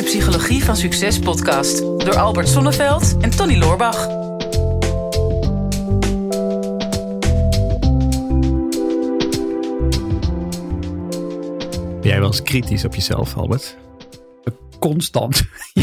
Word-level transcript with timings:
de 0.00 0.06
Psychologie 0.06 0.64
van 0.64 0.76
Succes 0.76 1.18
podcast 1.18 1.78
door 1.78 2.16
Albert 2.16 2.48
Sonneveld 2.48 3.16
en 3.20 3.30
Tony 3.30 3.58
Loorbach. 3.58 4.06
Ben 12.00 12.08
jij 12.08 12.18
wel 12.18 12.26
eens 12.26 12.42
kritisch 12.42 12.84
op 12.84 12.94
jezelf, 12.94 13.36
Albert? 13.36 13.76
Constant. 14.78 15.42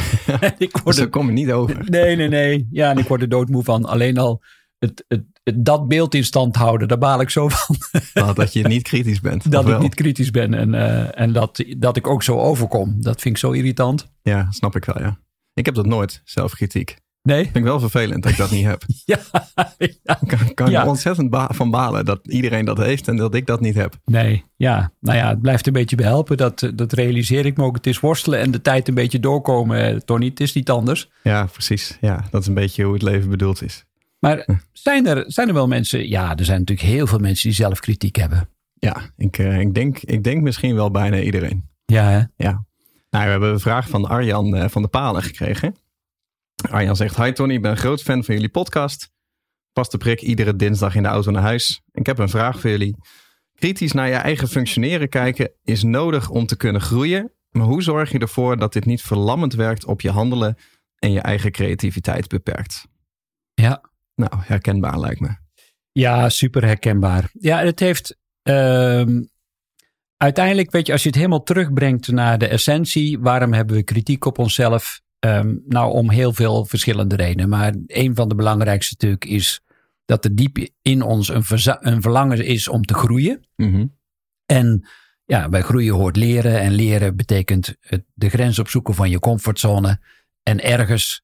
ik 0.57 0.77
word 0.83 0.97
er 0.97 1.09
kom 1.09 1.27
er 1.27 1.33
niet 1.33 1.51
over. 1.51 1.89
Nee, 1.89 2.15
nee, 2.15 2.27
nee. 2.27 2.67
Ja, 2.71 2.89
en 2.89 2.97
ik 2.97 3.07
word 3.07 3.21
er 3.21 3.29
doodmoe 3.29 3.63
van. 3.63 3.85
Alleen 3.85 4.17
al 4.17 4.41
het, 4.79 5.05
het, 5.07 5.23
dat 5.55 5.87
beeld 5.87 6.15
in 6.15 6.23
stand 6.23 6.55
houden, 6.55 6.87
daar 6.87 6.97
baal 6.97 7.21
ik 7.21 7.29
zo 7.29 7.47
van. 7.47 7.75
Nou, 8.13 8.33
dat 8.33 8.53
je 8.53 8.67
niet 8.67 8.83
kritisch 8.83 9.19
bent. 9.19 9.51
Dat 9.51 9.69
ik 9.69 9.79
niet 9.79 9.95
kritisch 9.95 10.31
ben 10.31 10.53
en, 10.53 10.73
uh, 10.73 11.19
en 11.19 11.33
dat, 11.33 11.63
dat 11.77 11.97
ik 11.97 12.07
ook 12.07 12.23
zo 12.23 12.39
overkom. 12.39 12.95
Dat 13.01 13.21
vind 13.21 13.35
ik 13.35 13.41
zo 13.41 13.51
irritant. 13.51 14.11
Ja, 14.21 14.47
snap 14.49 14.75
ik 14.75 14.85
wel, 14.85 14.99
ja. 14.99 15.17
Ik 15.53 15.65
heb 15.65 15.75
dat 15.75 15.85
nooit, 15.85 16.21
zelfkritiek. 16.23 16.97
Nee? 17.27 17.43
Vind 17.43 17.55
ik 17.55 17.63
wel 17.63 17.79
vervelend 17.79 18.23
dat 18.23 18.31
ik 18.31 18.37
dat 18.37 18.51
niet 18.51 18.65
heb. 18.65 18.83
ja, 19.05 19.19
ja. 20.03 20.19
Kan, 20.25 20.53
kan 20.53 20.71
ja. 20.71 20.87
ontzettend 20.87 21.35
van 21.49 21.71
balen 21.71 22.05
dat 22.05 22.19
iedereen 22.27 22.65
dat 22.65 22.77
heeft 22.77 23.07
en 23.07 23.15
dat 23.15 23.35
ik 23.35 23.45
dat 23.45 23.59
niet 23.59 23.75
heb. 23.75 23.97
Nee, 24.05 24.43
ja. 24.55 24.91
Nou 24.99 25.17
ja, 25.17 25.29
het 25.29 25.41
blijft 25.41 25.67
een 25.67 25.73
beetje 25.73 25.95
behelpen. 25.95 26.37
Dat, 26.37 26.71
dat 26.75 26.93
realiseer 26.93 27.45
ik 27.45 27.57
me 27.57 27.63
ook. 27.63 27.75
Het 27.75 27.87
is 27.87 27.99
worstelen 27.99 28.39
en 28.39 28.51
de 28.51 28.61
tijd 28.61 28.87
een 28.87 28.93
beetje 28.93 29.19
doorkomen, 29.19 30.05
Tony. 30.05 30.25
Het 30.25 30.39
is 30.39 30.53
niet 30.53 30.69
anders. 30.69 31.09
Ja, 31.23 31.45
precies. 31.45 31.97
Ja, 32.01 32.25
dat 32.31 32.41
is 32.41 32.47
een 32.47 32.53
beetje 32.53 32.83
hoe 32.83 32.93
het 32.93 33.01
leven 33.01 33.29
bedoeld 33.29 33.61
is. 33.61 33.85
Maar 34.19 34.61
zijn 34.71 35.07
er, 35.07 35.23
zijn 35.27 35.47
er 35.47 35.53
wel 35.53 35.67
mensen, 35.67 36.07
ja, 36.07 36.35
er 36.35 36.45
zijn 36.45 36.59
natuurlijk 36.59 36.87
heel 36.87 37.07
veel 37.07 37.19
mensen 37.19 37.47
die 37.47 37.57
zelf 37.57 37.79
kritiek 37.79 38.15
hebben. 38.15 38.49
Ja, 38.73 39.11
ik, 39.17 39.37
uh, 39.37 39.59
ik, 39.59 39.73
denk, 39.73 39.97
ik 39.99 40.23
denk 40.23 40.41
misschien 40.41 40.75
wel 40.75 40.91
bijna 40.91 41.19
iedereen. 41.19 41.69
Ja, 41.85 42.09
hè? 42.09 42.23
Ja. 42.35 42.65
Nou, 43.09 43.25
we 43.25 43.31
hebben 43.31 43.49
een 43.49 43.59
vraag 43.59 43.89
van 43.89 44.05
Arjan 44.05 44.55
uh, 44.55 44.67
van 44.67 44.81
de 44.81 44.87
Palen 44.87 45.23
gekregen. 45.23 45.75
Arjan 46.69 46.95
zegt, 46.95 47.17
hi 47.17 47.31
Tony, 47.31 47.53
ik 47.53 47.61
ben 47.61 47.71
een 47.71 47.77
groot 47.77 48.01
fan 48.01 48.23
van 48.23 48.35
jullie 48.35 48.49
podcast. 48.49 49.11
Pas 49.73 49.89
de 49.89 49.97
prik 49.97 50.21
iedere 50.21 50.55
dinsdag 50.55 50.95
in 50.95 51.03
de 51.03 51.09
auto 51.09 51.31
naar 51.31 51.41
huis. 51.41 51.81
Ik 51.91 52.05
heb 52.05 52.17
een 52.17 52.29
vraag 52.29 52.59
voor 52.59 52.69
jullie. 52.69 52.95
Kritisch 53.53 53.91
naar 53.91 54.07
je 54.07 54.13
eigen 54.13 54.47
functioneren 54.47 55.09
kijken 55.09 55.51
is 55.63 55.83
nodig 55.83 56.29
om 56.29 56.45
te 56.45 56.57
kunnen 56.57 56.81
groeien. 56.81 57.31
Maar 57.49 57.65
hoe 57.65 57.83
zorg 57.83 58.11
je 58.11 58.19
ervoor 58.19 58.57
dat 58.57 58.73
dit 58.73 58.85
niet 58.85 59.01
verlammend 59.01 59.53
werkt 59.53 59.85
op 59.85 60.01
je 60.01 60.11
handelen 60.11 60.57
en 60.99 61.11
je 61.11 61.19
eigen 61.19 61.51
creativiteit 61.51 62.27
beperkt? 62.27 62.87
Ja, 63.53 63.81
nou, 64.17 64.31
herkenbaar 64.35 64.99
lijkt 64.99 65.19
me. 65.19 65.35
Ja, 65.91 66.29
super 66.29 66.63
herkenbaar. 66.63 67.29
Ja, 67.33 67.63
het 67.63 67.79
heeft. 67.79 68.17
Uh, 68.43 69.05
uiteindelijk, 70.17 70.71
weet 70.71 70.87
je, 70.87 70.91
als 70.91 71.01
je 71.01 71.07
het 71.07 71.17
helemaal 71.17 71.43
terugbrengt 71.43 72.07
naar 72.07 72.37
de 72.37 72.47
essentie, 72.47 73.19
waarom 73.19 73.53
hebben 73.53 73.75
we 73.75 73.83
kritiek 73.83 74.25
op 74.25 74.37
onszelf? 74.37 75.01
Um, 75.19 75.63
nou, 75.67 75.91
om 75.91 76.09
heel 76.09 76.33
veel 76.33 76.65
verschillende 76.65 77.15
redenen. 77.15 77.49
Maar 77.49 77.73
een 77.87 78.15
van 78.15 78.29
de 78.29 78.35
belangrijkste 78.35 78.93
natuurlijk 78.93 79.25
is 79.25 79.61
dat 80.05 80.25
er 80.25 80.35
diep 80.35 80.67
in 80.81 81.01
ons 81.01 81.29
een, 81.29 81.43
een 81.79 82.01
verlangen 82.01 82.45
is 82.45 82.67
om 82.67 82.85
te 82.85 82.93
groeien. 82.93 83.47
Mm 83.55 83.95
En 84.45 84.87
ja, 85.25 85.49
bij 85.49 85.61
groeien 85.61 85.93
hoort 85.93 86.15
leren. 86.15 86.59
En 86.59 86.71
leren 86.71 87.15
betekent 87.15 87.75
de 88.13 88.29
grens 88.29 88.59
opzoeken 88.59 88.93
van 88.93 89.09
je 89.09 89.19
comfortzone. 89.19 89.99
En 90.43 90.63
ergens 90.63 91.21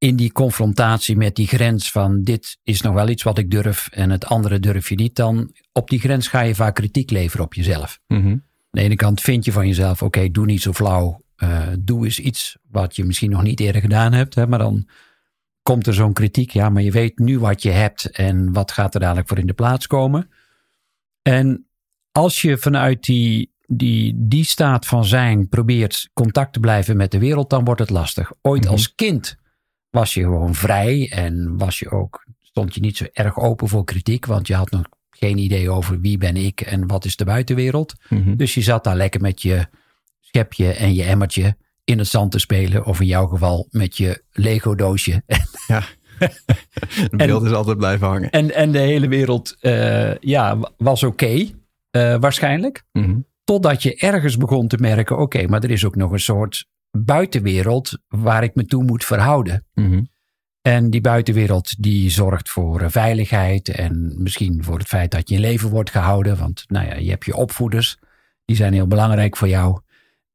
in 0.00 0.16
die 0.16 0.32
confrontatie 0.32 1.16
met 1.16 1.36
die 1.36 1.46
grens 1.46 1.90
van 1.90 2.22
dit 2.22 2.58
is 2.62 2.80
nog 2.80 2.94
wel 2.94 3.08
iets 3.08 3.22
wat 3.22 3.38
ik 3.38 3.50
durf 3.50 3.88
en 3.92 4.10
het 4.10 4.26
andere 4.26 4.60
durf 4.60 4.88
je 4.88 4.94
niet, 4.94 5.16
dan 5.16 5.52
op 5.72 5.90
die 5.90 5.98
grens 5.98 6.28
ga 6.28 6.40
je 6.40 6.54
vaak 6.54 6.74
kritiek 6.74 7.10
leveren 7.10 7.44
op 7.44 7.54
jezelf. 7.54 8.00
Mm 8.06 8.20
-hmm. 8.22 8.30
Aan 8.30 8.42
de 8.70 8.80
ene 8.80 8.96
kant 8.96 9.20
vind 9.20 9.44
je 9.44 9.52
van 9.52 9.66
jezelf, 9.66 10.02
oké, 10.02 10.30
doe 10.30 10.46
niet 10.46 10.62
zo 10.62 10.72
flauw, 10.72 11.22
uh, 11.42 11.66
doe 11.78 12.04
eens 12.04 12.18
iets 12.18 12.58
wat 12.70 12.96
je 12.96 13.04
misschien 13.04 13.30
nog 13.30 13.42
niet 13.42 13.60
eerder 13.60 13.80
gedaan 13.80 14.12
hebt, 14.12 14.34
hè, 14.34 14.46
maar 14.46 14.58
dan 14.58 14.88
komt 15.62 15.86
er 15.86 15.94
zo'n 15.94 16.12
kritiek, 16.12 16.50
ja, 16.50 16.68
maar 16.68 16.82
je 16.82 16.90
weet 16.90 17.18
nu 17.18 17.38
wat 17.38 17.62
je 17.62 17.70
hebt 17.70 18.10
en 18.10 18.52
wat 18.52 18.72
gaat 18.72 18.94
er 18.94 19.00
dadelijk 19.00 19.28
voor 19.28 19.38
in 19.38 19.46
de 19.46 19.52
plaats 19.52 19.86
komen. 19.86 20.28
En 21.22 21.66
als 22.12 22.42
je 22.42 22.58
vanuit 22.58 23.02
die, 23.02 23.52
die, 23.66 24.14
die 24.16 24.44
staat 24.44 24.86
van 24.86 25.04
zijn 25.04 25.48
probeert 25.48 26.10
contact 26.12 26.52
te 26.52 26.60
blijven 26.60 26.96
met 26.96 27.10
de 27.10 27.18
wereld, 27.18 27.50
dan 27.50 27.64
wordt 27.64 27.80
het 27.80 27.90
lastig. 27.90 28.32
Ooit 28.42 28.60
mm 28.60 28.66
-hmm. 28.66 28.76
als 28.76 28.94
kind 28.94 29.38
was 29.90 30.14
je 30.14 30.22
gewoon 30.22 30.54
vrij 30.54 31.10
en 31.12 31.58
was 31.58 31.78
je 31.78 31.90
ook, 31.90 32.24
stond 32.40 32.74
je 32.74 32.80
niet 32.80 32.96
zo 32.96 33.06
erg 33.12 33.38
open 33.38 33.68
voor 33.68 33.84
kritiek, 33.84 34.26
want 34.26 34.46
je 34.46 34.54
had 34.54 34.70
nog 34.70 34.84
geen 35.10 35.38
idee 35.38 35.70
over 35.70 36.00
wie 36.00 36.18
ben 36.18 36.36
ik 36.36 36.60
en 36.60 36.86
wat 36.86 37.04
is 37.04 37.16
de 37.16 37.24
buitenwereld. 37.24 37.94
Mm 38.08 38.22
-hmm. 38.22 38.36
Dus 38.36 38.54
je 38.54 38.60
zat 38.60 38.84
daar 38.84 38.96
lekker 38.96 39.20
met 39.20 39.42
je 39.42 39.66
schepje 40.20 40.72
en 40.72 40.94
je 40.94 41.04
emmertje 41.04 41.56
in 41.84 41.98
het 41.98 42.08
zand 42.08 42.32
te 42.32 42.38
spelen, 42.38 42.84
of 42.84 43.00
in 43.00 43.06
jouw 43.06 43.26
geval 43.26 43.66
met 43.70 43.96
je 43.96 44.22
Lego 44.30 44.74
doosje. 44.74 45.22
Ja. 45.66 45.82
Het 47.10 47.16
beeld 47.16 47.44
is 47.44 47.52
altijd 47.52 47.78
blijven 47.78 48.06
hangen. 48.06 48.30
En, 48.30 48.54
en 48.54 48.72
de 48.72 48.78
hele 48.78 49.08
wereld 49.08 49.56
uh, 49.60 50.14
ja, 50.16 50.58
was 50.76 51.02
oké, 51.02 51.24
okay, 51.24 51.54
uh, 51.90 52.20
waarschijnlijk. 52.20 52.84
Mm 52.92 53.04
-hmm. 53.04 53.26
Totdat 53.44 53.82
je 53.82 53.96
ergens 53.96 54.36
begon 54.36 54.68
te 54.68 54.76
merken, 54.76 55.14
oké, 55.14 55.22
okay, 55.22 55.44
maar 55.44 55.64
er 55.64 55.70
is 55.70 55.84
ook 55.84 55.96
nog 55.96 56.10
een 56.10 56.20
soort 56.20 56.66
buitenwereld 56.90 57.98
waar 58.08 58.42
ik 58.42 58.54
me 58.54 58.64
toe 58.64 58.84
moet 58.84 59.04
verhouden. 59.04 59.64
Mm 59.74 59.90
-hmm. 59.90 60.08
En 60.62 60.90
die 60.90 61.00
buitenwereld 61.00 61.82
die 61.82 62.10
zorgt 62.10 62.50
voor 62.50 62.90
veiligheid 62.90 63.68
en 63.68 64.14
misschien 64.16 64.64
voor 64.64 64.78
het 64.78 64.88
feit 64.88 65.10
dat 65.10 65.28
je 65.28 65.34
in 65.34 65.40
leven 65.40 65.70
wordt 65.70 65.90
gehouden. 65.90 66.38
Want 66.38 66.64
nou 66.68 66.86
ja, 66.86 66.94
je 66.94 67.10
hebt 67.10 67.24
je 67.24 67.36
opvoeders, 67.36 67.98
die 68.44 68.56
zijn 68.56 68.72
heel 68.72 68.86
belangrijk 68.86 69.36
voor 69.36 69.48
jou. 69.48 69.80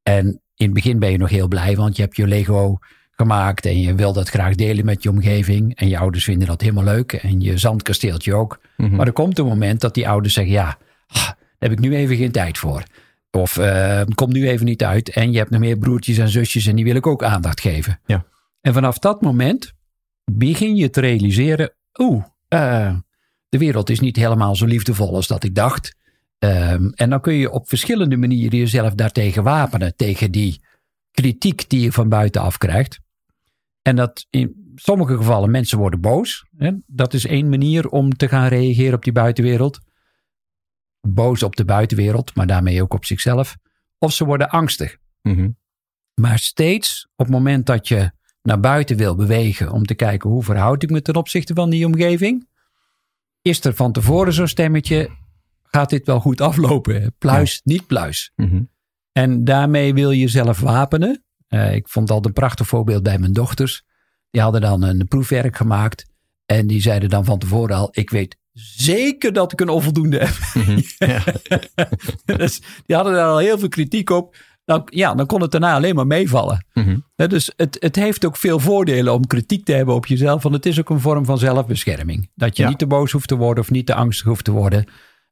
En 0.02 0.26
in 0.54 0.64
het 0.64 0.74
begin 0.74 0.98
ben 0.98 1.10
je 1.10 1.18
nog 1.18 1.28
heel 1.28 1.48
blij, 1.48 1.76
want 1.76 1.96
je 1.96 2.02
hebt 2.02 2.16
je 2.16 2.26
Lego 2.26 2.78
gemaakt 3.10 3.66
en 3.66 3.80
je 3.80 3.94
wil 3.94 4.12
dat 4.12 4.28
graag 4.28 4.54
delen 4.54 4.84
met 4.84 5.02
je 5.02 5.10
omgeving. 5.10 5.76
En 5.76 5.88
je 5.88 5.98
ouders 5.98 6.24
vinden 6.24 6.48
dat 6.48 6.60
helemaal 6.60 6.84
leuk 6.84 7.12
en 7.12 7.40
je 7.40 7.58
zandkasteeltje 7.58 8.34
ook. 8.34 8.60
Mm 8.76 8.86
-hmm. 8.86 8.96
Maar 8.96 9.06
er 9.06 9.12
komt 9.12 9.38
een 9.38 9.46
moment 9.46 9.80
dat 9.80 9.94
die 9.94 10.08
ouders 10.08 10.34
zeggen, 10.34 10.52
ja, 10.52 10.78
daar 11.06 11.36
heb 11.58 11.72
ik 11.72 11.78
nu 11.78 11.96
even 11.96 12.16
geen 12.16 12.32
tijd 12.32 12.58
voor. 12.58 12.82
Of 13.36 13.56
uh, 13.56 14.02
kom 14.14 14.32
nu 14.32 14.48
even 14.48 14.66
niet 14.66 14.84
uit. 14.84 15.08
En 15.08 15.32
je 15.32 15.38
hebt 15.38 15.50
nog 15.50 15.60
meer 15.60 15.78
broertjes 15.78 16.18
en 16.18 16.28
zusjes 16.28 16.66
en 16.66 16.76
die 16.76 16.84
wil 16.84 16.94
ik 16.94 17.06
ook 17.06 17.24
aandacht 17.24 17.60
geven. 17.60 18.00
Ja. 18.06 18.24
En 18.60 18.72
vanaf 18.72 18.98
dat 18.98 19.22
moment 19.22 19.72
begin 20.24 20.76
je 20.76 20.90
te 20.90 21.00
realiseren. 21.00 21.72
Oeh, 21.98 22.24
uh, 22.48 22.96
de 23.48 23.58
wereld 23.58 23.90
is 23.90 24.00
niet 24.00 24.16
helemaal 24.16 24.56
zo 24.56 24.66
liefdevol 24.66 25.14
als 25.14 25.26
dat 25.26 25.44
ik 25.44 25.54
dacht. 25.54 25.96
Um, 26.38 26.92
en 26.94 27.10
dan 27.10 27.20
kun 27.20 27.34
je 27.34 27.50
op 27.50 27.68
verschillende 27.68 28.16
manieren 28.16 28.58
jezelf 28.58 28.94
daartegen 28.94 29.42
wapenen. 29.42 29.96
Tegen 29.96 30.30
die 30.30 30.60
kritiek 31.10 31.68
die 31.68 31.80
je 31.80 31.92
van 31.92 32.08
buitenaf 32.08 32.58
krijgt. 32.58 33.00
En 33.82 33.96
dat 33.96 34.26
in 34.30 34.72
sommige 34.74 35.16
gevallen 35.16 35.50
mensen 35.50 35.78
worden 35.78 36.00
boos. 36.00 36.44
Hè? 36.56 36.70
Dat 36.86 37.14
is 37.14 37.26
één 37.26 37.48
manier 37.48 37.88
om 37.88 38.16
te 38.16 38.28
gaan 38.28 38.48
reageren 38.48 38.94
op 38.94 39.04
die 39.04 39.12
buitenwereld 39.12 39.80
boos 41.14 41.42
op 41.42 41.56
de 41.56 41.64
buitenwereld, 41.64 42.34
maar 42.34 42.46
daarmee 42.46 42.82
ook 42.82 42.94
op 42.94 43.04
zichzelf. 43.04 43.56
Of 43.98 44.12
ze 44.12 44.24
worden 44.24 44.48
angstig. 44.48 44.96
Mm 45.22 45.34
-hmm. 45.34 45.56
Maar 46.14 46.38
steeds 46.38 47.08
op 47.16 47.26
het 47.26 47.34
moment 47.34 47.66
dat 47.66 47.88
je 47.88 48.10
naar 48.42 48.60
buiten 48.60 48.96
wil 48.96 49.14
bewegen 49.14 49.72
om 49.72 49.84
te 49.84 49.94
kijken 49.94 50.30
hoe 50.30 50.42
verhoud 50.42 50.82
ik 50.82 50.90
me 50.90 51.02
ten 51.02 51.14
opzichte 51.14 51.54
van 51.54 51.70
die 51.70 51.86
omgeving, 51.86 52.48
is 53.42 53.64
er 53.64 53.74
van 53.74 53.92
tevoren 53.92 54.32
zo'n 54.32 54.48
stemmetje, 54.48 55.10
gaat 55.62 55.90
dit 55.90 56.06
wel 56.06 56.20
goed 56.20 56.40
aflopen? 56.40 57.14
Pluis, 57.18 57.54
ja. 57.54 57.60
niet 57.64 57.86
pluis. 57.86 58.32
Mm 58.36 58.48
-hmm. 58.48 58.70
En 59.12 59.44
daarmee 59.44 59.94
wil 59.94 60.10
je 60.10 60.20
jezelf 60.20 60.60
wapenen. 60.60 61.24
Uh, 61.48 61.74
ik 61.74 61.88
vond 61.88 62.08
dat 62.08 62.26
een 62.26 62.32
prachtig 62.32 62.66
voorbeeld 62.66 63.02
bij 63.02 63.18
mijn 63.18 63.32
dochters. 63.32 63.84
Die 64.30 64.40
hadden 64.40 64.60
dan 64.60 64.82
een 64.82 65.08
proefwerk 65.08 65.56
gemaakt 65.56 66.06
en 66.46 66.66
die 66.66 66.80
zeiden 66.80 67.08
dan 67.08 67.24
van 67.24 67.38
tevoren 67.38 67.76
al, 67.76 67.88
ik 67.90 68.10
weet 68.10 68.36
zeker 68.56 69.32
dat 69.32 69.52
ik 69.52 69.60
een 69.60 69.68
onvoldoende 69.68 70.18
heb. 70.18 70.34
Mm 70.54 70.62
-hmm. 70.62 70.82
ja. 71.08 71.22
dus 72.36 72.60
die 72.86 72.96
hadden 72.96 73.14
daar 73.14 73.28
al 73.28 73.38
heel 73.38 73.58
veel 73.58 73.68
kritiek 73.68 74.10
op. 74.10 74.36
Dan, 74.64 74.82
ja, 74.84 75.14
dan 75.14 75.26
kon 75.26 75.40
het 75.40 75.50
daarna 75.50 75.74
alleen 75.74 75.94
maar 75.94 76.06
meevallen. 76.06 76.66
Mm 76.72 76.84
-hmm. 76.84 77.28
Dus 77.28 77.52
het, 77.56 77.76
het 77.80 77.96
heeft 77.96 78.24
ook 78.24 78.36
veel 78.36 78.58
voordelen 78.58 79.14
om 79.14 79.26
kritiek 79.26 79.64
te 79.64 79.72
hebben 79.72 79.94
op 79.94 80.06
jezelf. 80.06 80.42
Want 80.42 80.54
het 80.54 80.66
is 80.66 80.80
ook 80.80 80.90
een 80.90 81.00
vorm 81.00 81.24
van 81.24 81.38
zelfbescherming. 81.38 82.30
Dat 82.34 82.56
je 82.56 82.62
ja. 82.62 82.68
niet 82.68 82.78
te 82.78 82.86
boos 82.86 83.12
hoeft 83.12 83.28
te 83.28 83.36
worden 83.36 83.64
of 83.64 83.70
niet 83.70 83.86
te 83.86 83.94
angstig 83.94 84.26
hoeft 84.26 84.44
te 84.44 84.50
worden. 84.50 84.84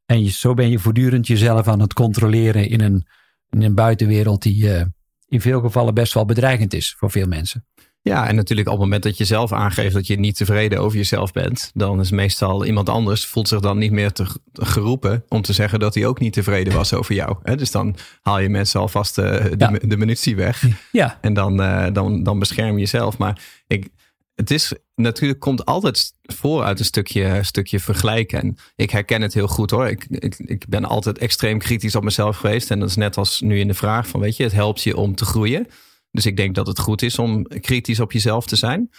En 0.07 0.25
je, 0.25 0.31
zo 0.31 0.55
ben 0.55 0.71
je 0.71 0.79
voortdurend 0.79 1.27
jezelf 1.27 1.69
aan 1.69 1.81
het 1.81 1.93
controleren 1.93 2.69
in 2.69 2.81
een, 2.81 3.07
in 3.51 3.63
een 3.63 3.75
buitenwereld 3.75 4.43
die 4.43 4.65
uh, 4.65 4.83
in 5.29 5.41
veel 5.41 5.61
gevallen 5.61 5.95
best 5.95 6.15
wel 6.15 6.25
bedreigend 6.25 6.75
is 6.75 6.95
voor 6.99 7.11
veel 7.11 7.27
mensen. 7.27 7.67
Ja, 8.05 8.29
en 8.29 8.35
natuurlijk 8.35 8.69
op 8.69 8.75
het 8.75 8.83
moment 8.83 9.03
dat 9.03 9.19
je 9.19 9.25
zelf 9.25 9.53
aangeeft 9.53 9.95
dat 9.95 10.07
je 10.07 10.19
niet 10.19 10.37
tevreden 10.37 10.81
over 10.81 10.97
jezelf 10.97 11.33
bent, 11.33 11.71
dan 11.75 12.01
is 12.01 12.11
meestal 12.11 12.65
iemand 12.65 12.89
anders 12.89 13.27
voelt 13.27 13.49
zich 13.49 13.61
dan 13.61 13.79
niet 13.79 13.93
meer 13.93 14.13
te, 14.13 14.27
geroepen 14.53 15.25
om 15.29 15.43
te 15.43 15.53
zeggen 15.53 15.79
dat 15.79 15.95
hij 15.95 16.07
ook 16.07 16.21
niet 16.21 16.33
tevreden 16.33 16.75
was 16.75 16.93
over 16.93 17.15
jou. 17.15 17.57
Dus 17.57 17.71
dan 17.71 17.97
haal 18.23 18.39
je 18.39 18.49
mensen 18.49 18.81
alvast 18.81 19.19
uh, 19.19 19.25
de, 19.25 19.55
Ja. 19.59 19.71
de 19.83 19.97
munitie 19.97 20.37
weg 20.37 20.65
Ja, 20.93 21.19
en 21.21 21.35
dan, 21.35 21.61
uh, 21.61 21.87
dan, 21.93 22.23
dan 22.23 22.39
bescherm 22.39 22.73
je 22.75 22.79
jezelf. 22.79 23.19
Maar 23.19 23.41
ik, 23.67 23.89
het 24.35 24.51
is 24.51 24.73
natuurlijk 24.95 25.41
komt 25.41 25.65
altijd 25.65 26.13
voor 26.23 26.65
uit 26.65 26.79
een 26.79 26.85
stukje, 26.85 27.39
stukje 27.43 27.81
vergelijken. 27.81 28.41
En 28.41 28.57
ik 28.77 28.91
herken 28.91 29.23
het 29.23 29.35
heel 29.35 29.49
goed 29.49 29.71
hoor. 29.71 29.89
Ik, 29.89 30.07
ik, 30.09 30.39
ik 30.39 30.69
ben 30.69 30.85
altijd 30.85 31.19
extreem 31.19 31.59
kritisch 31.59 31.95
op 31.95 32.05
mezelf 32.05 32.37
geweest. 32.37 32.71
En 32.71 32.79
dat 32.79 32.89
is 32.89 32.97
net 32.97 33.17
als 33.17 33.41
nu 33.41 33.59
in 33.59 33.69
de 33.69 33.75
vraag 33.75 34.09
van 34.09 34.21
weet 34.21 34.37
je, 34.37 34.43
het 34.43 34.53
helpt 34.53 34.83
je 34.83 34.97
om 34.97 35.15
te 35.15 35.25
groeien. 35.25 35.67
Dus 36.15 36.27
ik 36.27 36.37
denk 36.37 36.55
dat 36.55 36.67
het 36.67 36.79
goed 36.79 37.03
is 37.03 37.19
om 37.19 37.47
kritisch 37.47 38.01
op 38.01 38.13
jezelf 38.13 38.47
te 38.47 38.57
zijn. 38.57 38.91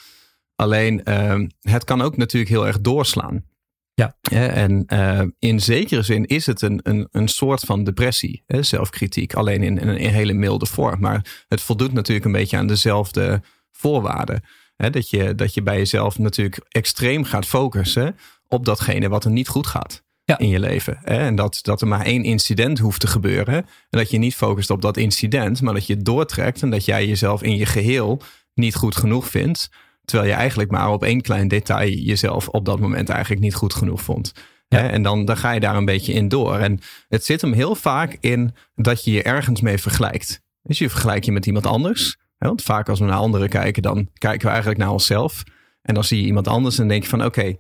Alleen 0.56 1.04
ehm, 1.04 1.48
het 1.62 1.84
kan 1.84 2.02
ook 2.02 2.18
natuurlijk 2.18 2.52
heel 2.52 2.68
erg 2.68 2.82
doorslaan. 2.82 3.46
Ja. 3.94 4.16
en 4.22 4.84
uh, 4.94 5.22
in 5.40 5.60
zekere 5.60 6.02
zin 6.02 6.26
is 6.26 6.46
het 6.46 6.62
een, 6.62 6.80
een, 6.84 7.08
een 7.12 7.28
soort 7.28 7.60
van 7.60 7.84
depressie, 7.84 8.44
hè, 8.46 8.64
zelfkritiek, 8.64 9.34
alleen 9.34 9.64
in, 9.64 9.78
in, 9.78 9.88
een 9.88 10.14
hele 10.14 10.34
milde 10.34 10.66
vorm. 10.66 11.00
Maar 11.00 11.46
het 11.48 11.62
voldoet 11.62 11.94
natuurlijk 11.94 12.26
een 12.26 12.32
beetje 12.32 12.58
aan 12.58 12.68
dezelfde 12.68 13.42
voorwaarden. 13.72 14.44
Hè, 14.76 14.90
dat, 14.90 15.10
je, 15.10 15.36
dat 15.36 15.54
je 15.54 15.62
bij 15.62 15.78
jezelf 15.78 16.18
natuurlijk 16.18 16.66
extreem 16.70 17.24
gaat 17.24 17.46
focussen 17.46 18.16
op 18.48 18.66
datgene 18.66 19.10
wat 19.10 19.26
er 19.26 19.32
niet 19.32 19.48
goed 19.48 19.68
gaat. 19.68 20.04
Ja. 20.26 20.38
in 20.38 20.50
je 20.50 20.60
leven. 20.60 21.00
Hè? 21.02 21.18
En 21.18 21.36
dat, 21.36 21.60
dat 21.62 21.82
er 21.82 21.88
maar 21.88 22.06
één 22.06 22.24
incident 22.24 22.80
hoeft 22.80 23.00
te 23.00 23.08
gebeuren. 23.08 23.56
En 23.56 23.66
dat 23.90 24.12
je 24.12 24.18
niet 24.18 24.36
focust 24.36 24.70
op 24.70 24.82
dat 24.82 24.98
incident, 24.98 25.62
maar 25.62 25.74
dat 25.74 25.88
je 25.88 25.94
het 25.94 26.06
doortrekt 26.06 26.62
en 26.62 26.70
dat 26.70 26.86
jij 26.86 27.08
jezelf 27.08 27.44
in 27.44 27.56
je 27.56 27.66
geheel 27.66 28.22
niet 28.54 28.76
goed 28.76 28.96
genoeg 28.96 29.28
vindt. 29.28 29.70
Terwijl 30.06 30.30
je 30.30 30.36
eigenlijk 30.36 30.72
maar 30.72 30.92
op 30.92 31.04
één 31.04 31.22
klein 31.22 31.48
detail 31.48 31.90
jezelf 31.90 32.48
op 32.48 32.66
dat 32.66 32.80
moment 32.80 33.10
eigenlijk 33.10 33.42
niet 33.42 33.56
goed 33.56 33.74
genoeg 33.74 34.02
vond. 34.02 34.32
Ja. 34.68 34.90
En 34.90 35.04
dan, 35.04 35.26
dan 35.26 35.38
ga 35.38 35.52
je 35.52 35.60
daar 35.60 35.76
een 35.76 35.86
beetje 35.86 36.14
in 36.14 36.28
door. 36.28 36.58
En 36.58 36.80
het 37.08 37.26
zit 37.26 37.42
hem 37.42 37.54
heel 37.54 37.76
vaak 37.76 38.18
in 38.20 38.56
dat 38.76 39.04
je 39.04 39.12
je 39.12 39.24
ergens 39.24 39.62
mee 39.62 39.78
vergelijkt. 39.78 40.42
Dus 40.62 40.78
je 40.78 40.90
vergelijkt 40.90 41.26
je 41.26 41.32
met 41.32 41.46
iemand 41.46 41.66
anders. 41.66 42.18
Want 42.38 42.62
vaak 42.62 42.90
als 42.90 43.00
we 43.00 43.06
naar 43.06 43.18
anderen 43.18 43.50
kijken, 43.50 43.82
dan 43.82 44.10
kijken 44.14 44.42
we 44.42 44.48
eigenlijk 44.48 44.80
naar 44.80 44.92
onszelf. 44.92 45.44
En 45.82 45.94
dan 45.94 46.04
zie 46.04 46.20
je 46.20 46.26
iemand 46.26 46.48
anders 46.48 46.80
en 46.80 46.88
denk 46.88 47.04
je 47.04 47.10
van 47.10 47.26
oké, 47.26 47.56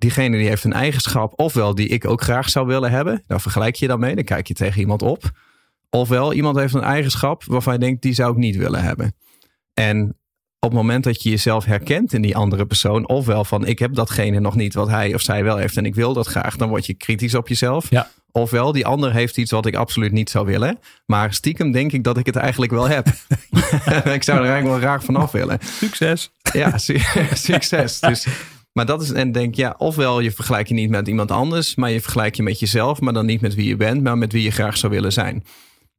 diegene 0.00 0.36
die 0.36 0.48
heeft 0.48 0.64
een 0.64 0.72
eigenschap, 0.72 1.32
ofwel 1.36 1.74
die 1.74 1.88
ik 1.88 2.04
ook 2.04 2.22
graag 2.22 2.50
zou 2.50 2.66
willen 2.66 2.90
hebben. 2.90 3.22
Daar 3.26 3.40
vergelijk 3.40 3.74
je 3.74 3.86
dan 3.86 4.00
mee, 4.00 4.14
dan 4.14 4.24
kijk 4.24 4.48
je 4.48 4.54
tegen 4.54 4.80
iemand 4.80 5.02
op. 5.02 5.30
Ofwel 5.90 6.32
iemand 6.32 6.56
heeft 6.56 6.74
een 6.74 6.82
eigenschap 6.82 7.44
waarvan 7.44 7.72
je 7.72 7.78
denkt, 7.78 8.02
die 8.02 8.12
zou 8.12 8.32
ik 8.32 8.36
niet 8.36 8.56
willen 8.56 8.82
hebben. 8.82 9.14
En 9.74 10.16
op 10.58 10.70
het 10.70 10.78
moment 10.78 11.04
dat 11.04 11.22
je 11.22 11.30
jezelf 11.30 11.64
herkent 11.64 12.12
in 12.12 12.22
die 12.22 12.36
andere 12.36 12.66
persoon, 12.66 13.08
ofwel 13.08 13.44
van 13.44 13.66
ik 13.66 13.78
heb 13.78 13.94
datgene 13.94 14.40
nog 14.40 14.54
niet 14.54 14.74
wat 14.74 14.88
hij 14.88 15.14
of 15.14 15.20
zij 15.20 15.44
wel 15.44 15.56
heeft 15.56 15.76
en 15.76 15.86
ik 15.86 15.94
wil 15.94 16.12
dat 16.12 16.26
graag, 16.26 16.56
dan 16.56 16.68
word 16.68 16.86
je 16.86 16.94
kritisch 16.94 17.34
op 17.34 17.48
jezelf. 17.48 17.90
Ja. 17.90 18.10
Ofwel, 18.32 18.72
die 18.72 18.86
ander 18.86 19.12
heeft 19.12 19.36
iets 19.36 19.50
wat 19.50 19.66
ik 19.66 19.74
absoluut 19.74 20.12
niet 20.12 20.30
zou 20.30 20.46
willen. 20.46 20.78
Maar 21.06 21.32
stiekem 21.34 21.72
denk 21.72 21.92
ik 21.92 22.04
dat 22.04 22.18
ik 22.18 22.26
het 22.26 22.36
eigenlijk 22.36 22.72
wel 22.72 22.88
heb. 22.88 23.06
ik 24.16 24.22
zou 24.22 24.38
er 24.38 24.50
eigenlijk 24.50 24.64
wel 24.64 24.78
graag 24.78 25.04
vanaf 25.04 25.30
willen. 25.30 25.58
Succes. 25.60 26.30
Ja, 26.52 26.78
su- 26.78 26.98
succes. 27.32 28.00
Dus, 28.00 28.26
maar 28.72 28.86
dat 28.86 29.02
is, 29.02 29.12
en 29.12 29.32
denk 29.32 29.54
ja, 29.54 29.74
ofwel 29.78 30.20
je 30.20 30.30
vergelijk 30.30 30.68
je 30.68 30.74
niet 30.74 30.90
met 30.90 31.08
iemand 31.08 31.30
anders, 31.30 31.74
maar 31.74 31.90
je 31.90 32.00
vergelijk 32.00 32.34
je 32.34 32.42
met 32.42 32.58
jezelf, 32.58 33.00
maar 33.00 33.12
dan 33.12 33.26
niet 33.26 33.40
met 33.40 33.54
wie 33.54 33.68
je 33.68 33.76
bent, 33.76 34.02
maar 34.02 34.18
met 34.18 34.32
wie 34.32 34.42
je 34.42 34.50
graag 34.50 34.76
zou 34.76 34.92
willen 34.92 35.12
zijn. 35.12 35.44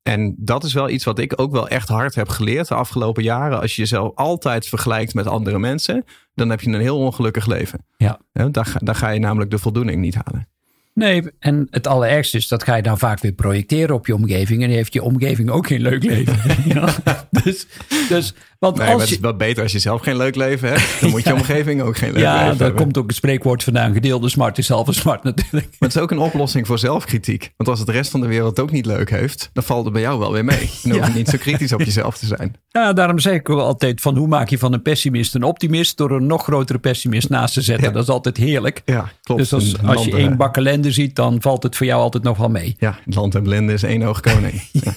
En 0.03 0.35
dat 0.37 0.63
is 0.63 0.73
wel 0.73 0.89
iets 0.89 1.03
wat 1.03 1.19
ik 1.19 1.41
ook 1.41 1.51
wel 1.51 1.67
echt 1.67 1.87
hard 1.87 2.15
heb 2.15 2.29
geleerd 2.29 2.67
de 2.67 2.75
afgelopen 2.75 3.23
jaren. 3.23 3.61
Als 3.61 3.75
je 3.75 3.81
jezelf 3.81 4.11
altijd 4.15 4.67
vergelijkt 4.67 5.13
met 5.13 5.27
andere 5.27 5.59
mensen, 5.59 6.05
dan 6.33 6.49
heb 6.49 6.61
je 6.61 6.71
een 6.71 6.79
heel 6.79 6.97
ongelukkig 6.97 7.45
leven. 7.45 7.85
Ja. 7.97 8.19
Ja, 8.31 8.49
daar, 8.49 8.73
daar 8.77 8.95
ga 8.95 9.09
je 9.09 9.19
namelijk 9.19 9.51
de 9.51 9.57
voldoening 9.57 10.01
niet 10.01 10.15
halen. 10.15 10.47
Nee, 10.93 11.23
en 11.39 11.67
het 11.69 11.87
allerergste 11.87 12.37
is 12.37 12.47
dat 12.47 12.63
ga 12.63 12.75
je 12.75 12.81
dan 12.81 12.97
vaak 12.97 13.19
weer 13.19 13.31
projecteren 13.31 13.95
op 13.95 14.07
je 14.07 14.15
omgeving. 14.15 14.63
En 14.63 14.69
heeft 14.69 14.93
je 14.93 15.03
omgeving 15.03 15.49
ook 15.49 15.67
geen 15.67 15.81
leuk 15.81 16.03
leven. 16.03 16.35
Ja. 16.65 16.95
Dus, 17.43 17.67
dus, 18.09 18.33
want 18.59 18.77
Nee, 18.77 18.87
als 18.87 19.01
het 19.01 19.11
is 19.11 19.19
wel 19.19 19.35
beter 19.35 19.63
als 19.63 19.71
je 19.71 19.79
zelf 19.79 20.01
geen 20.01 20.17
leuk 20.17 20.35
leven 20.35 20.69
hebt. 20.69 21.01
Dan 21.01 21.09
moet 21.09 21.23
je 21.23 21.33
omgeving 21.33 21.81
ook 21.81 21.97
geen 21.97 22.11
leuk 22.11 22.21
ja, 22.21 22.33
leven 22.33 22.47
daar 22.57 22.57
hebben. 22.67 22.83
komt 22.83 22.97
ook 22.97 23.07
een 23.07 23.13
spreekwoord 23.13 23.63
vandaan. 23.63 23.93
Gedeelde 23.93 24.29
smart 24.29 24.57
is 24.57 24.69
halve 24.69 24.93
smart 24.93 25.23
natuurlijk. 25.23 25.51
Maar 25.79 25.89
het 25.89 25.95
is 25.95 26.01
ook 26.01 26.11
een 26.11 26.19
oplossing 26.19 26.67
voor 26.67 26.79
zelfkritiek. 26.79 27.53
Want 27.57 27.69
als 27.69 27.79
het 27.79 27.87
de 27.87 27.93
rest 27.93 28.11
van 28.11 28.21
de 28.21 28.27
wereld 28.27 28.59
ook 28.59 28.71
niet 28.71 28.85
leuk 28.85 29.09
heeft, 29.09 29.49
dan 29.53 29.63
valt 29.63 29.83
het 29.83 29.93
bij 29.93 30.01
jou 30.01 30.19
wel 30.19 30.31
weer 30.31 30.45
mee. 30.45 30.57
Dan 30.83 30.91
hoef 30.91 31.05
je 31.05 31.11
Ja. 31.11 31.17
niet 31.17 31.29
zo 31.29 31.37
kritisch 31.37 31.73
op 31.73 31.81
jezelf 31.81 32.17
te 32.17 32.25
zijn. 32.25 32.55
Ja, 32.67 32.93
daarom 32.93 33.19
zeg 33.19 33.33
ik 33.33 33.49
ook 33.49 33.59
altijd 33.59 34.01
van 34.01 34.17
hoe 34.17 34.27
maak 34.27 34.49
je 34.49 34.57
van 34.57 34.73
een 34.73 34.81
pessimist 34.81 35.35
een 35.35 35.43
optimist 35.43 35.97
door 35.97 36.11
een 36.11 36.25
nog 36.25 36.43
grotere 36.43 36.79
pessimist 36.79 37.29
naast 37.29 37.53
te 37.53 37.61
zetten. 37.61 37.87
Ja. 37.87 37.93
Dat 37.93 38.03
is 38.03 38.09
altijd 38.09 38.37
heerlijk. 38.37 38.81
Ja, 38.85 39.11
klopt. 39.23 39.41
Dus 39.49 39.53
als, 39.83 40.05
je 40.05 40.15
één 40.15 40.31
eh, 40.31 40.37
bak 40.37 40.53
ellende 40.81 40.91
ziet, 41.01 41.15
dan 41.15 41.41
valt 41.41 41.63
het 41.63 41.75
voor 41.75 41.85
jou 41.85 42.01
altijd 42.01 42.23
nog 42.23 42.37
wel 42.37 42.49
mee. 42.49 42.75
Ja, 42.79 42.99
land 43.05 43.35
en 43.35 43.43
blinde 43.43 43.73
is 43.73 43.83
één 43.83 44.03
oog 44.03 44.19
koning. 44.19 44.61
Ja, 44.71 44.93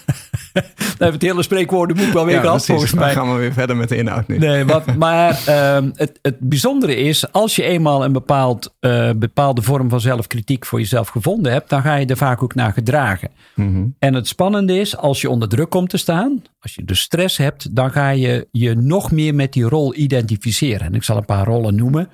Dan 0.55 0.63
hebben 1.09 1.21
we 1.21 1.27
het 1.27 1.33
hele 1.33 1.43
spreekwoordenboek 1.43 2.13
wel 2.13 2.25
weer 2.25 2.35
ja, 2.35 2.41
gehad 2.41 2.67
volgens 2.67 2.91
Dan 2.91 3.01
mij. 3.01 3.13
gaan 3.13 3.33
we 3.33 3.39
weer 3.39 3.53
verder 3.53 3.77
met 3.77 3.89
de 3.89 3.97
inhoud 3.97 4.29
nu. 4.29 4.39
Nee, 4.39 4.65
wat, 4.65 4.95
maar 4.97 5.43
ehm, 5.47 5.91
het, 5.95 6.19
het 6.23 6.39
bijzondere 6.39 6.97
is, 6.97 7.33
als 7.33 7.57
je 7.57 7.63
eenmaal 7.63 8.05
een 8.05 8.13
bepaald, 8.13 8.75
eh, 8.81 9.11
bepaalde 9.17 9.63
vorm 9.63 9.89
van 9.89 10.01
zelfkritiek 10.01 10.67
voor 10.67 10.79
jezelf 10.79 11.09
gevonden 11.09 11.53
hebt, 11.53 11.71
dan 11.71 11.83
ga 11.83 11.95
je 11.95 12.07
er 12.07 12.17
vaak 12.17 12.43
ook 12.43 12.55
naar 12.55 12.73
gedragen. 12.73 13.31
Mhm. 13.55 13.87
En 13.99 14.15
het 14.15 14.29
spannende 14.29 14.79
is, 14.79 14.97
als 14.97 15.21
je 15.21 15.31
onder 15.31 15.49
druk 15.49 15.71
komt 15.71 15.91
te 15.91 15.97
staan, 15.97 16.43
als 16.61 16.75
je 16.75 16.85
dus 16.85 17.01
stress 17.01 17.37
hebt, 17.37 17.77
dan 17.77 17.91
ga 17.91 18.09
je 18.11 18.49
je 18.51 18.75
nog 18.75 19.11
meer 19.11 19.35
met 19.35 19.53
die 19.53 19.65
rol 19.65 19.95
identificeren. 19.95 20.87
En 20.87 20.95
ik 20.95 21.03
zal 21.03 21.17
een 21.17 21.25
paar 21.25 21.45
rollen 21.47 21.75
noemen. 21.75 22.09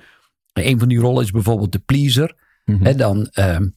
Een 0.53 0.79
van 0.79 0.87
die 0.87 0.99
rollen 0.99 1.23
is 1.23 1.31
bijvoorbeeld 1.31 1.71
de 1.71 1.81
pleaser. 1.85 2.35
Mhm. 2.71 2.83
Hè, 2.83 2.95
dan, 2.95 3.27
ehm, 3.31 3.67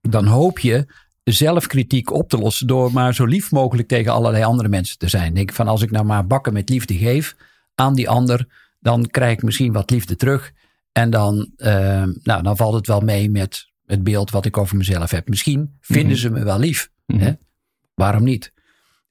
dan 0.00 0.26
hoop 0.26 0.58
je 0.58 0.86
zelfkritiek 1.24 2.12
op 2.12 2.28
te 2.28 2.38
lossen 2.38 2.66
door 2.66 2.92
maar 2.92 3.14
zo 3.14 3.24
lief 3.24 3.50
mogelijk 3.50 3.88
tegen 3.88 4.12
allerlei 4.12 4.44
andere 4.44 4.68
mensen 4.68 4.98
te 4.98 5.08
zijn. 5.08 5.34
Denk 5.34 5.52
van 5.52 5.68
als 5.68 5.82
ik 5.82 5.90
nou 5.90 6.04
maar 6.04 6.26
bakken 6.26 6.52
met 6.52 6.68
liefde 6.68 6.94
geef 6.94 7.36
aan 7.74 7.94
die 7.94 8.08
ander, 8.08 8.46
dan 8.80 9.06
krijg 9.06 9.32
ik 9.32 9.42
misschien 9.42 9.72
wat 9.72 9.90
liefde 9.90 10.16
terug. 10.16 10.52
En 10.92 11.10
dan, 11.10 11.50
ehm, 11.56 12.12
nou, 12.22 12.42
dan 12.42 12.56
valt 12.56 12.74
het 12.74 12.86
wel 12.86 13.00
mee 13.00 13.30
met 13.30 13.68
het 13.86 14.02
beeld 14.02 14.30
wat 14.30 14.44
ik 14.44 14.56
over 14.56 14.76
mezelf 14.76 15.10
heb. 15.10 15.28
Misschien 15.28 15.76
vinden 15.80 16.16
ze 16.16 16.30
me 16.30 16.44
wel 16.44 16.58
lief. 16.58 16.90
Mhm. 17.06 17.20
Hè? 17.20 17.32
Waarom 17.94 18.24
niet? 18.24 18.52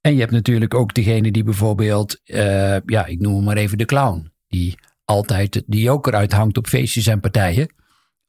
En 0.01 0.13
je 0.13 0.19
hebt 0.19 0.31
natuurlijk 0.31 0.74
ook 0.74 0.94
degene 0.94 1.31
die 1.31 1.44
bijvoorbeeld, 1.44 2.21
eh, 2.24 2.80
ja, 2.86 3.06
ik 3.06 3.19
noem 3.19 3.36
hem 3.36 3.44
maar 3.44 3.57
even 3.57 3.77
de 3.77 3.86
clown. 3.86 4.31
Die 4.48 4.77
altijd 5.06 5.63
de 5.66 5.77
joker 5.77 6.13
uithangt 6.13 6.57
op 6.57 6.68
feestjes 6.68 7.07
en 7.07 7.19
partijen. 7.19 7.74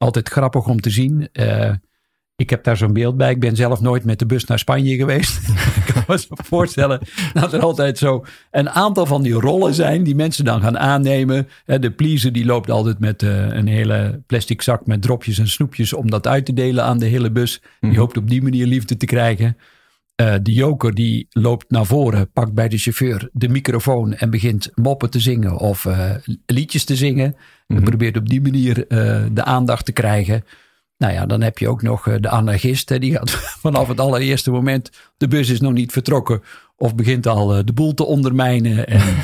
Altijd 0.01 0.29
grappig 0.29 0.67
om 0.67 0.81
te 0.81 0.89
zien. 0.89 1.29
Eh, 1.31 1.71
ik 2.35 2.49
heb 2.49 2.63
daar 2.63 2.77
zo'n 2.77 2.93
beeld 2.93 3.17
bij. 3.17 3.31
Ik 3.31 3.39
ben 3.39 3.55
zelf 3.55 3.81
nooit 3.81 4.03
met 4.03 4.19
de 4.19 4.25
bus 4.25 4.45
naar 4.45 4.59
Spanje 4.59 4.95
geweest. 4.95 5.47
ik 5.85 5.93
kan 5.93 6.03
me 6.07 6.19
zo 6.19 6.27
voorstellen 6.29 7.01
dat 7.33 7.53
er 7.53 7.59
altijd 7.59 7.97
zo 7.97 8.25
een 8.51 8.69
aantal 8.69 9.05
van 9.05 9.21
die 9.21 9.33
rollen 9.33 9.73
zijn 9.73 10.03
die 10.03 10.15
mensen 10.15 10.45
dan 10.45 10.61
gaan 10.61 10.79
aannemen. 10.79 11.47
De 11.65 11.91
pleaser 11.91 12.31
die 12.31 12.45
loopt 12.45 12.69
altijd 12.69 12.99
met 12.99 13.23
eh, 13.23 13.47
een 13.47 13.67
hele 13.67 14.21
plastic 14.27 14.61
zak 14.61 14.85
met 14.85 15.01
dropjes 15.01 15.37
en 15.37 15.47
snoepjes 15.47 15.93
om 15.93 16.09
dat 16.09 16.27
uit 16.27 16.45
te 16.45 16.53
delen 16.53 16.83
aan 16.83 16.99
de 16.99 17.05
hele 17.05 17.31
bus. 17.31 17.61
Die 17.79 17.97
hoopt 17.97 18.17
op 18.17 18.29
die 18.29 18.41
manier 18.41 18.65
liefde 18.65 18.97
te 18.97 19.05
krijgen. 19.05 19.57
Eh, 20.21 20.33
de 20.41 20.53
joker 20.53 20.93
die 20.93 21.27
loopt 21.29 21.65
naar 21.69 21.85
voren, 21.85 22.31
pakt 22.31 22.53
bij 22.53 22.67
de 22.67 22.77
chauffeur 22.77 23.29
de 23.33 23.49
microfoon 23.49 24.13
en 24.13 24.29
begint 24.29 24.69
moppen 24.75 25.09
te 25.09 25.19
zingen 25.19 25.57
of 25.57 25.85
eh, 25.85 26.09
liedjes 26.45 26.83
te 26.83 26.95
zingen. 26.95 27.35
En 27.67 27.83
probeert 27.83 28.17
op 28.17 28.29
die 28.29 28.41
manier 28.41 28.87
eh, 28.87 29.23
de 29.31 29.43
aandacht 29.43 29.85
te 29.85 29.91
krijgen. 29.91 30.43
Nou 30.97 31.13
ja, 31.13 31.25
dan 31.25 31.41
heb 31.41 31.57
je 31.57 31.69
ook 31.69 31.81
nog 31.81 32.19
de 32.19 32.29
anarchist. 32.29 32.89
Hè, 32.89 32.99
die 32.99 33.11
gaat 33.11 33.31
vanaf 33.65 33.87
het 33.87 33.99
allereerste 33.99 34.51
moment, 34.51 34.89
de 35.17 35.27
bus 35.27 35.49
is 35.49 35.61
nog 35.61 35.73
niet 35.73 35.91
vertrokken. 35.91 36.41
Of 36.75 36.95
begint 36.95 37.27
al 37.27 37.65
de 37.65 37.73
boel 37.73 37.93
te 37.93 38.05
ondermijnen. 38.05 38.87
En 38.87 39.15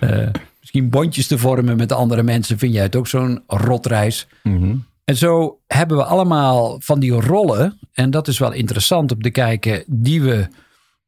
misschien 0.60 0.90
bondjes 0.90 1.26
te 1.26 1.38
vormen 1.38 1.76
met 1.76 1.92
andere 1.92 2.22
mensen. 2.22 2.58
Vind 2.58 2.72
jij 2.72 2.82
het 2.82 2.96
ook 2.96 3.06
zo'n 3.06 3.42
rotreis? 3.46 4.26
Mhm. 4.42 4.76
En 5.04 5.16
zo 5.16 5.60
hebben 5.66 5.96
we 5.96 6.04
allemaal 6.04 6.80
van 6.80 7.00
die 7.00 7.12
rollen. 7.12 7.78
En 7.92 8.10
dat 8.10 8.28
is 8.28 8.38
wel 8.38 8.52
interessant 8.52 9.12
om 9.12 9.22
te 9.22 9.30
kijken. 9.30 9.84
Die 9.86 10.22
we 10.22 10.48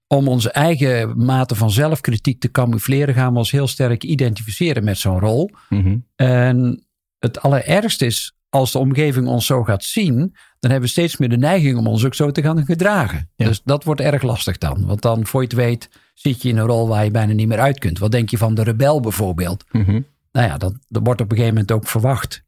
om 0.07 0.29
onze 0.29 0.51
eigen 0.51 1.25
mate 1.25 1.55
van 1.55 1.71
zelfkritiek 1.71 2.41
te 2.41 2.51
camoufleren. 2.51 3.15
gaan 3.15 3.33
we 3.33 3.39
ons 3.39 3.51
heel 3.51 3.69
sterk 3.69 4.05
identificeren 4.05 4.85
met 4.85 4.99
zo'n 4.99 5.21
rol. 5.21 5.51
Mhm. 5.69 5.97
En 6.17 6.87
het 7.19 7.41
allerergste 7.41 8.07
is. 8.07 8.31
als 8.49 8.73
de 8.73 8.79
omgeving 8.79 9.27
ons 9.27 9.47
zo 9.47 9.65
gaat 9.65 9.85
zien. 9.85 10.17
dan 10.59 10.71
hebben 10.71 10.81
we 10.81 10.95
steeds 10.95 11.17
meer 11.17 11.29
de 11.29 11.37
neiging 11.37 11.79
om 11.79 11.87
ons 11.87 12.05
ook 12.05 12.15
zo 12.15 12.31
te 12.31 12.43
gaan 12.43 12.65
gedragen. 12.65 13.31
Ja. 13.37 13.47
Dus 13.47 13.63
dat 13.65 13.85
wordt 13.85 14.01
erg 14.01 14.23
lastig 14.23 14.59
dan. 14.59 14.87
Want 14.87 15.03
dan, 15.03 15.27
voor 15.27 15.41
je 15.41 15.47
het 15.47 15.57
weet. 15.57 15.89
zit 16.15 16.43
je 16.43 16.49
in 16.49 16.57
een 16.57 16.67
rol 16.67 16.89
waar 16.89 17.05
je 17.05 17.11
bijna 17.11 17.33
niet 17.33 17.49
meer 17.49 17.61
uit 17.61 17.79
kunt. 17.79 17.99
Wat 17.99 18.11
denk 18.11 18.31
je 18.31 18.39
van 18.39 18.55
de 18.55 18.63
rebel 18.63 19.01
bijvoorbeeld? 19.01 19.65
Mhm. 19.71 20.01
nou 20.33 20.47
ja, 20.47 20.59
dat, 20.59 20.75
dat 20.89 21.03
wordt 21.05 21.21
op 21.21 21.31
een 21.31 21.37
gegeven 21.37 21.59
moment 21.59 21.73
ook 21.73 21.89
verwacht. 21.89 22.45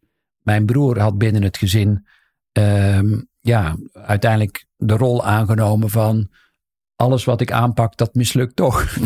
Mijn 0.48 0.66
broer 0.66 0.98
had 1.00 1.18
binnen 1.18 1.42
het 1.42 1.56
gezin 1.56 2.06
ehm, 2.52 3.20
ja, 3.40 3.76
uiteindelijk 3.92 4.66
de 4.76 4.96
rol 4.96 5.24
aangenomen 5.24 5.90
van 5.90 6.30
alles 6.96 7.24
wat 7.24 7.40
ik 7.40 7.52
aanpak, 7.52 7.96
dat 7.96 8.14
mislukt 8.14 8.56
toch. 8.56 8.84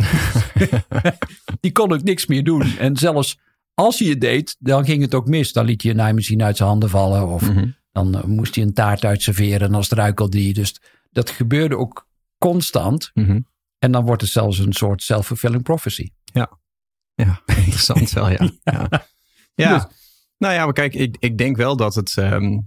Die 1.61 1.73
kon 1.73 1.93
ook 1.93 2.03
niks 2.03 2.27
meer 2.27 2.45
doen. 2.45 2.77
En 2.79 2.97
zelfs 2.97 3.39
als 3.75 3.99
hij 3.99 4.09
het 4.09 4.21
deed, 4.21 4.57
dan 4.59 4.85
ging 4.85 5.03
het 5.03 5.15
ook 5.15 5.29
mis. 5.29 5.53
Dan 5.53 5.65
liet 5.65 5.83
hij 5.83 5.91
een 5.91 5.97
naaimachine 5.97 6.45
uit 6.45 6.57
zijn 6.57 6.69
handen 6.69 6.89
vallen. 6.91 7.29
Of 7.29 7.51
Mhm. 7.51 7.69
dan 7.93 8.15
eh, 8.15 8.25
moest 8.25 8.55
hij 8.55 8.65
een 8.65 8.73
taart 8.75 9.05
uitserveren 9.05 9.61
en 9.67 9.73
dan 9.73 9.85
struikelde 9.85 10.43
hij. 10.43 10.53
Dus 10.53 10.81
dat 11.11 11.31
gebeurde 11.31 11.77
ook 11.77 12.09
constant. 12.39 13.11
Mhm. 13.15 13.41
En 13.79 13.93
dan 13.93 14.05
wordt 14.05 14.23
het 14.23 14.31
zelfs 14.31 14.59
een 14.59 14.73
soort 14.73 15.03
self-fulfilling 15.03 15.63
prophecy. 15.63 16.11
Ja, 17.15 17.43
interessant 17.67 18.11
wel, 18.11 18.31
ja. 18.31 18.51
ja. 18.63 18.89
ja. 19.55 19.75
Dus- 19.79 20.01
Nou 20.43 20.55
ja, 20.55 20.65
maar 20.65 20.73
kijk, 20.73 20.95
ik, 20.95 21.17
ik 21.19 21.39
denk 21.39 21.57
wel 21.57 21.77
dat 21.77 21.95
het, 21.95 22.17
ehm, 22.17 22.59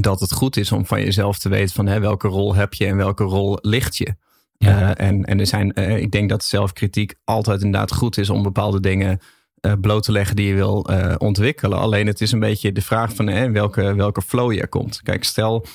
dat 0.00 0.20
het 0.20 0.32
goed 0.32 0.56
is 0.56 0.72
om 0.72 0.86
van 0.86 1.00
jezelf 1.00 1.38
te 1.38 1.48
weten 1.48 1.74
van 1.74 1.86
hè, 1.86 2.00
welke 2.00 2.28
rol 2.28 2.54
heb 2.54 2.74
je 2.74 2.86
en 2.86 2.96
welke 2.96 3.24
rol 3.24 3.58
ligt 3.60 3.96
je. 3.96 4.14
Ja. 4.56 4.94
Eh, 4.94 5.06
en, 5.08 5.24
en 5.24 5.40
er 5.40 5.46
zijn, 5.46 5.72
eh, 5.72 5.96
ik 5.96 6.10
denk 6.10 6.28
dat 6.28 6.44
zelfkritiek 6.44 7.14
altijd 7.24 7.62
inderdaad 7.62 7.92
goed 7.92 8.18
is 8.18 8.30
om 8.30 8.42
bepaalde 8.42 8.80
dingen 8.80 9.20
eh, 9.60 9.72
bloot 9.80 10.02
te 10.02 10.12
leggen 10.12 10.36
die 10.36 10.46
je 10.46 10.54
wil 10.54 10.88
ontwikkelen. 11.18 11.78
Alleen 11.78 12.06
het 12.06 12.20
is 12.20 12.32
een 12.32 12.40
beetje 12.40 12.72
de 12.72 12.82
vraag 12.82 13.14
van 13.14 13.28
eh, 13.28 13.50
welke, 13.50 13.94
welke 13.94 14.22
flow 14.22 14.52
je 14.52 14.68
komt. 14.68 15.02
Kijk, 15.02 15.24
stel, 15.24 15.66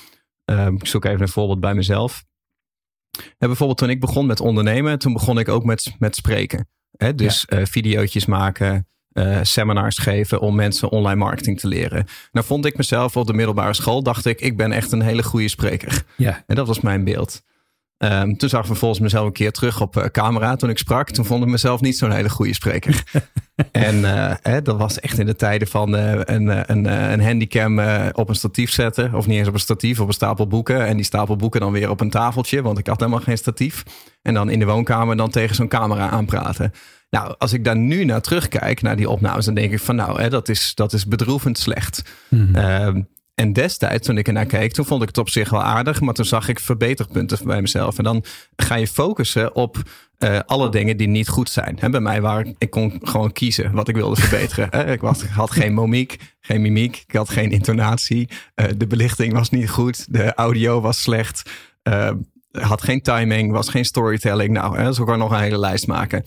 eh, 0.44 0.66
ik 0.66 0.86
zoek 0.86 1.04
even 1.04 1.20
een 1.20 1.28
voorbeeld 1.28 1.60
bij 1.60 1.74
mezelf. 1.74 2.24
Ja, 3.10 3.46
bijvoorbeeld 3.46 3.78
toen 3.78 3.90
ik 3.90 4.00
begon 4.00 4.26
met 4.26 4.40
ondernemen, 4.40 4.98
toen 4.98 5.12
begon 5.12 5.38
ik 5.38 5.48
ook 5.48 5.64
met, 5.64 5.94
met 5.98 6.16
spreken. 6.16 6.68
Hè? 6.96 7.14
Dus 7.14 7.44
eh 7.44 7.64
videootjes 7.64 8.26
maken, 8.26 8.86
eh, 9.16 9.38
seminars 9.42 9.98
geven 9.98 10.40
om 10.40 10.54
mensen 10.54 10.90
online 10.90 11.16
marketing 11.16 11.60
te 11.60 11.66
leren. 11.66 12.06
Nou 12.32 12.46
vond 12.46 12.64
ik 12.64 12.76
mezelf 12.76 13.16
op 13.16 13.26
de 13.26 13.32
middelbare 13.32 13.74
school, 13.74 14.02
dacht 14.02 14.26
ik, 14.26 14.40
ik 14.40 14.56
ben 14.56 14.72
echt 14.72 14.92
een 14.92 15.00
hele 15.00 15.22
goede 15.22 15.48
spreker. 15.48 16.04
Ja. 16.16 16.44
En 16.46 16.56
dat 16.56 16.66
was 16.66 16.80
mijn 16.80 17.04
beeld. 17.04 17.42
Ehm, 17.98 18.34
toen 18.34 18.48
zag 18.48 18.60
ik 18.60 18.66
vervolgens 18.66 19.00
mezelf 19.00 19.26
een 19.26 19.32
keer 19.32 19.52
terug 19.52 19.80
op 19.80 19.96
eh, 19.96 20.04
camera 20.04 20.56
toen 20.56 20.70
ik 20.70 20.78
sprak. 20.78 21.10
Toen 21.10 21.24
vond 21.24 21.42
ik 21.42 21.48
mezelf 21.48 21.80
niet 21.80 21.98
zo'n 21.98 22.10
hele 22.10 22.28
goede 22.28 22.54
spreker. 22.54 23.02
en 23.72 24.04
eh, 24.04 24.34
hè, 24.42 24.62
dat 24.62 24.78
was 24.78 25.00
echt 25.00 25.18
in 25.18 25.26
de 25.26 25.36
tijden 25.36 25.68
van 25.68 25.92
een, 25.92 26.72
een, 26.72 26.84
een 27.12 27.22
handicam 27.22 27.80
op 28.12 28.28
een 28.28 28.34
statief 28.34 28.70
zetten. 28.70 29.14
Of 29.14 29.26
niet 29.26 29.38
eens 29.38 29.48
op 29.48 29.54
een 29.54 29.60
statief, 29.60 30.00
op 30.00 30.06
een 30.06 30.14
stapel 30.14 30.46
boeken. 30.46 30.86
En 30.86 30.96
die 30.96 31.04
stapel 31.04 31.36
boeken 31.36 31.60
dan 31.60 31.72
weer 31.72 31.90
op 31.90 32.00
een 32.00 32.10
tafeltje, 32.10 32.62
want 32.62 32.78
ik 32.78 32.86
had 32.86 33.00
helemaal 33.00 33.20
geen 33.20 33.38
statief. 33.38 33.82
En 34.22 34.34
dan 34.34 34.50
in 34.50 34.58
de 34.58 34.64
woonkamer 34.64 35.16
dan 35.16 35.30
tegen 35.30 35.54
zo'n 35.54 35.68
camera 35.68 36.08
aanpraten. 36.08 36.72
Nou, 37.16 37.34
als 37.38 37.52
ik 37.52 37.64
daar 37.64 37.76
nu 37.76 38.04
naar 38.04 38.20
terugkijk, 38.20 38.82
naar 38.82 38.96
die 38.96 39.10
opnames, 39.10 39.44
dan 39.44 39.54
denk 39.54 39.72
ik 39.72 39.80
van 39.80 39.96
nou, 39.96 40.20
hè, 40.20 40.28
dat, 40.28 40.48
is, 40.48 40.74
dat 40.74 40.92
is 40.92 41.06
bedroevend 41.06 41.58
slecht. 41.58 42.02
Ehm, 42.54 43.02
en 43.34 43.52
destijds, 43.52 44.06
toen 44.06 44.18
ik 44.18 44.26
ernaar 44.26 44.46
keek, 44.46 44.72
toen 44.72 44.84
vond 44.84 45.02
ik 45.02 45.08
het 45.08 45.18
op 45.18 45.28
zich 45.28 45.50
wel 45.50 45.62
aardig. 45.62 46.00
Maar 46.00 46.14
toen 46.14 46.24
zag 46.24 46.48
ik 46.48 46.60
verbeterpunten 46.60 47.38
bij 47.46 47.60
mezelf. 47.60 47.98
En 47.98 48.04
dan 48.04 48.24
ga 48.56 48.74
je 48.74 48.86
focussen 48.86 49.54
op 49.54 49.82
eh, 50.18 50.38
alle 50.46 50.70
dingen 50.70 50.96
die 50.96 51.08
niet 51.08 51.28
goed 51.28 51.50
zijn. 51.50 51.76
Hè, 51.80 51.90
bij 51.90 52.00
mij 52.00 52.20
waren, 52.20 52.54
ik 52.58 52.70
kon 52.70 53.00
gewoon 53.02 53.32
kiezen 53.32 53.72
wat 53.72 53.88
ik 53.88 53.94
wilde 53.94 54.20
verbeteren. 54.20 54.68
Hè, 54.78 54.92
ik 54.92 55.00
was, 55.00 55.22
had 55.24 55.50
geen 55.50 55.74
momiek, 55.74 56.16
geen 56.40 56.62
mimiek. 56.62 57.04
Ik 57.06 57.14
had 57.14 57.28
geen 57.28 57.50
intonatie. 57.50 58.28
Eh, 58.54 58.66
de 58.76 58.86
belichting 58.86 59.32
was 59.32 59.50
niet 59.50 59.70
goed. 59.70 60.12
De 60.12 60.34
audio 60.34 60.80
was 60.80 61.02
slecht. 61.02 61.50
eh, 61.82 62.10
had 62.50 62.82
geen 62.82 63.00
timing, 63.02 63.52
was 63.52 63.68
geen 63.68 63.84
storytelling. 63.84 64.52
Nou, 64.52 64.78
hè, 64.78 64.92
zo 64.92 65.04
kan 65.04 65.14
ik 65.14 65.20
nog 65.20 65.30
een 65.30 65.40
hele 65.40 65.58
lijst 65.58 65.86
maken. 65.86 66.24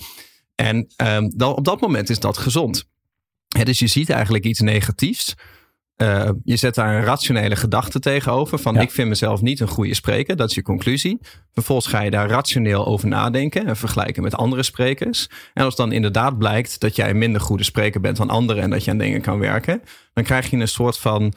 En 0.59 0.87
ehm, 0.95 1.29
dan, 1.35 1.55
op 1.55 1.63
dat 1.65 1.81
moment 1.81 2.09
is 2.09 2.19
dat 2.19 2.37
gezond. 2.37 2.87
Hè, 3.47 3.63
dus 3.63 3.79
je 3.79 3.87
ziet 3.87 4.09
eigenlijk 4.09 4.45
iets 4.45 4.59
negatiefs. 4.59 5.35
Uh, 5.97 6.29
je 6.43 6.55
zet 6.55 6.75
daar 6.75 6.95
een 6.95 7.03
rationele 7.03 7.55
gedachte 7.55 7.99
tegenover. 7.99 8.59
Van 8.59 8.73
Ja. 8.73 8.81
ik 8.81 8.91
vind 8.91 9.07
mezelf 9.07 9.41
niet 9.41 9.59
een 9.59 9.67
goede 9.67 9.93
spreker. 9.93 10.35
Dat 10.35 10.49
is 10.49 10.55
je 10.55 10.61
conclusie. 10.61 11.19
Vervolgens 11.51 11.87
ga 11.87 12.01
je 12.01 12.11
daar 12.11 12.29
rationeel 12.29 12.85
over 12.85 13.07
nadenken. 13.07 13.67
En 13.67 13.77
vergelijken 13.77 14.23
met 14.23 14.35
andere 14.35 14.63
sprekers. 14.63 15.29
En 15.53 15.63
als 15.63 15.75
dan 15.75 15.91
inderdaad 15.91 16.37
blijkt 16.37 16.79
dat 16.79 16.95
jij 16.95 17.09
een 17.09 17.17
minder 17.17 17.41
goede 17.41 17.63
spreker 17.63 18.01
bent 18.01 18.17
dan 18.17 18.29
anderen. 18.29 18.63
En 18.63 18.69
dat 18.69 18.83
je 18.83 18.91
aan 18.91 18.97
dingen 18.97 19.21
kan 19.21 19.39
werken. 19.39 19.81
Dan 20.13 20.23
krijg 20.23 20.49
je 20.49 20.57
een 20.57 20.67
soort 20.67 20.97
van 20.97 21.33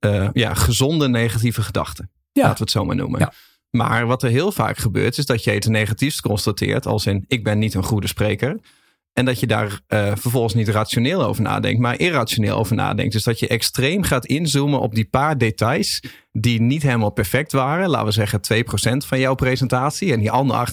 uh, 0.00 0.28
ja, 0.32 0.54
gezonde 0.54 1.08
negatieve 1.08 1.62
gedachte. 1.62 2.08
Ja. 2.32 2.42
Laten 2.42 2.56
we 2.56 2.62
het 2.62 2.72
zo 2.72 2.84
maar 2.84 2.96
noemen. 2.96 3.20
Ja. 3.20 3.32
Maar 3.70 4.06
wat 4.06 4.22
er 4.22 4.30
heel 4.30 4.52
vaak 4.52 4.78
gebeurt, 4.78 5.18
is 5.18 5.26
dat 5.26 5.44
je 5.44 5.50
het 5.50 5.68
negatiefst 5.68 6.20
constateert. 6.20 6.86
Als 6.86 7.06
in 7.06 7.24
ik 7.26 7.44
ben 7.44 7.58
niet 7.58 7.74
een 7.74 7.82
goede 7.82 8.06
spreker. 8.06 8.60
En 9.12 9.24
dat 9.24 9.40
je 9.40 9.46
daar 9.46 9.80
uh, 9.88 10.12
vervolgens 10.16 10.54
niet 10.54 10.68
rationeel 10.68 11.24
over 11.24 11.42
nadenkt, 11.42 11.80
maar 11.80 11.98
irrationeel 11.98 12.56
over 12.56 12.76
nadenkt. 12.76 13.12
Dus 13.12 13.24
dat 13.24 13.38
je 13.38 13.48
extreem 13.48 14.02
gaat 14.02 14.26
inzoomen 14.26 14.80
op 14.80 14.94
die 14.94 15.08
paar 15.08 15.38
details 15.38 16.02
die 16.32 16.60
niet 16.60 16.82
helemaal 16.82 17.10
perfect 17.10 17.52
waren. 17.52 17.88
Laten 17.88 18.06
we 18.06 18.12
zeggen 18.12 18.40
2% 18.94 19.06
van 19.06 19.18
jouw 19.18 19.34
presentatie. 19.34 20.12
En 20.12 20.18
die 20.18 20.30
andere 20.30 20.66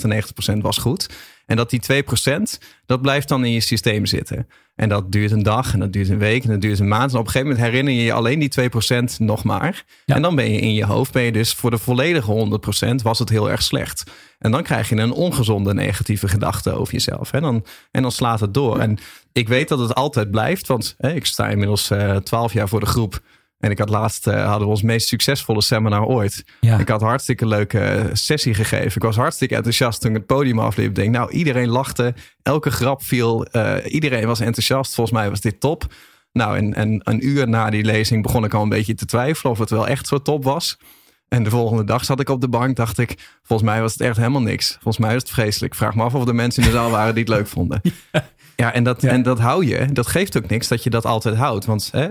98% 0.54 0.58
was 0.58 0.78
goed. 0.78 1.10
En 1.46 1.56
dat 1.56 1.70
die 1.70 2.04
2%, 2.04 2.42
dat 2.86 3.02
blijft 3.02 3.28
dan 3.28 3.46
in 3.46 3.52
je 3.52 3.60
systeem 3.60 4.06
zitten. 4.06 4.48
En 4.76 4.90
dat 4.90 5.12
duurt 5.12 5.32
een 5.32 5.44
dag 5.44 5.74
en 5.74 5.80
dat 5.80 5.94
duurt 5.94 6.10
een 6.10 6.18
week 6.18 6.44
en 6.44 6.50
dat 6.50 6.62
duurt 6.62 6.80
een 6.80 6.88
maand. 6.88 7.12
En 7.12 7.20
op 7.20 7.26
een 7.26 7.32
gegeven 7.32 7.48
moment 7.48 7.68
herinner 7.68 7.94
je 7.94 8.04
je 8.04 8.14
alleen 8.14 8.40
die 8.40 8.70
2% 9.12 9.18
nog 9.18 9.44
maar. 9.44 9.84
Ja. 10.06 10.16
En 10.16 10.22
dan 10.22 10.36
ben 10.36 10.52
je 10.52 10.60
in 10.60 10.74
je 10.74 10.86
hoofd, 10.86 11.12
ben 11.12 11.24
je 11.24 11.32
dus 11.32 11.54
voor 11.54 11.70
de 11.70 11.78
volledige 11.78 12.60
100% 12.92 12.96
was 13.04 13.20
het 13.20 13.30
heel 13.30 13.50
erg 13.50 13.64
slecht. 13.64 14.04
En 14.40 14.52
dan 14.52 14.64
krijg 14.64 14.90
je 14.90 14.96
een 14.96 15.12
ongezonde 15.12 15.74
negatieve 15.74 16.28
gedachte 16.28 16.72
over 16.72 16.94
jezelf. 16.94 17.34
En 17.34 17.42
dan, 17.42 17.66
en 17.92 18.02
dan 18.02 18.12
slaat 18.12 18.40
het 18.40 18.54
door. 18.54 18.80
En 18.80 18.98
ik 19.32 19.48
weet 19.48 19.68
dat 19.68 19.80
het 19.80 19.96
altijd 19.96 20.32
blijft, 20.32 20.68
want 20.68 20.96
hè, 20.98 21.14
ik 21.14 21.26
sta 21.26 21.48
inmiddels 21.48 21.92
uh, 21.92 22.16
12 22.16 22.54
jaar 22.54 22.70
voor 22.70 22.80
de 22.80 22.86
groep. 22.86 23.22
En 23.64 23.72
ik 23.72 23.80
had 23.80 23.90
laatst 23.90 24.28
uh, 24.28 24.46
hadden 24.46 24.68
we 24.68 24.74
ons 24.74 24.82
meest 24.82 25.08
succesvolle 25.08 25.62
seminar 25.62 26.06
ooit. 26.06 26.44
Ja. 26.60 26.80
Ik 26.80 26.88
had 26.88 27.02
een 27.02 27.08
hartstikke 27.08 27.48
leuke 27.48 27.80
uh, 27.80 28.10
sessie 28.14 28.54
gegeven. 28.54 28.92
Ik 28.96 29.02
was 29.02 29.16
hartstikke 29.16 29.56
enthousiast 29.56 30.02
toen 30.02 30.10
ik 30.12 30.18
het 30.18 30.26
podium 30.26 30.60
afliep. 30.60 30.88
Ik 30.88 30.96
denk, 30.96 31.12
nou, 31.12 31.32
iedereen 31.32 31.70
lachte. 31.70 32.14
Elke 32.42 32.72
grap 32.72 33.04
viel. 33.04 33.48
Uh, 33.52 33.76
iedereen 33.88 34.26
was 34.26 34.40
enthousiast. 34.40 34.94
Volgens 34.94 35.18
mij 35.18 35.30
was 35.30 35.42
dit 35.42 35.60
top. 35.60 35.94
Nou, 36.32 36.58
en, 36.58 36.74
en 36.74 37.00
een 37.04 37.28
uur 37.28 37.50
na 37.50 37.70
die 37.70 37.84
lezing 37.84 38.24
begon 38.24 38.44
ik 38.44 38.54
al 38.54 38.64
een 38.64 38.70
beetje 38.70 38.96
te 38.96 39.06
twijfelen 39.06 39.52
of 39.52 39.60
het 39.60 39.70
wel 39.70 39.88
echt 39.88 40.08
zo 40.08 40.22
top 40.22 40.44
was. 40.44 40.78
En 41.28 41.44
de 41.44 41.50
volgende 41.50 41.84
dag 41.84 42.06
zat 42.06 42.20
ik 42.20 42.30
op 42.30 42.42
de 42.42 42.50
bank, 42.50 42.76
dacht 42.76 42.98
ik, 42.98 43.38
volgens 43.44 43.70
mij 43.70 43.82
was 43.82 43.92
het 43.92 44.02
echt 44.02 44.18
helemaal 44.18 44.42
niks. 44.42 44.72
Volgens 44.72 44.98
mij 44.98 45.14
was 45.14 45.22
het 45.22 45.32
vreselijk. 45.32 45.76
Vraag 45.76 45.96
me 45.96 46.04
af 46.04 46.16
of 46.16 46.28
er 46.28 46.36
mensen 46.36 46.64
in 46.64 46.70
de 46.70 46.76
zaal 46.76 46.90
waren 46.90 47.16
die 47.16 47.24
het 47.24 47.34
leuk 47.34 47.48
vonden. 47.48 47.82
Ja, 48.12 48.26
ja 48.56 48.74
en, 48.74 48.84
dat, 48.84 49.02
ja. 49.02 49.10
en 49.10 49.24
dat 49.24 49.40
hou 49.40 49.66
je. 49.66 49.86
Dat 49.92 50.08
geeft 50.08 50.38
ook 50.38 50.50
niks 50.50 50.68
dat 50.68 50.84
je 50.84 50.90
dat 50.90 51.06
altijd 51.06 51.36
houdt. 51.36 51.66
Want 51.66 51.90
hè, 51.92 52.10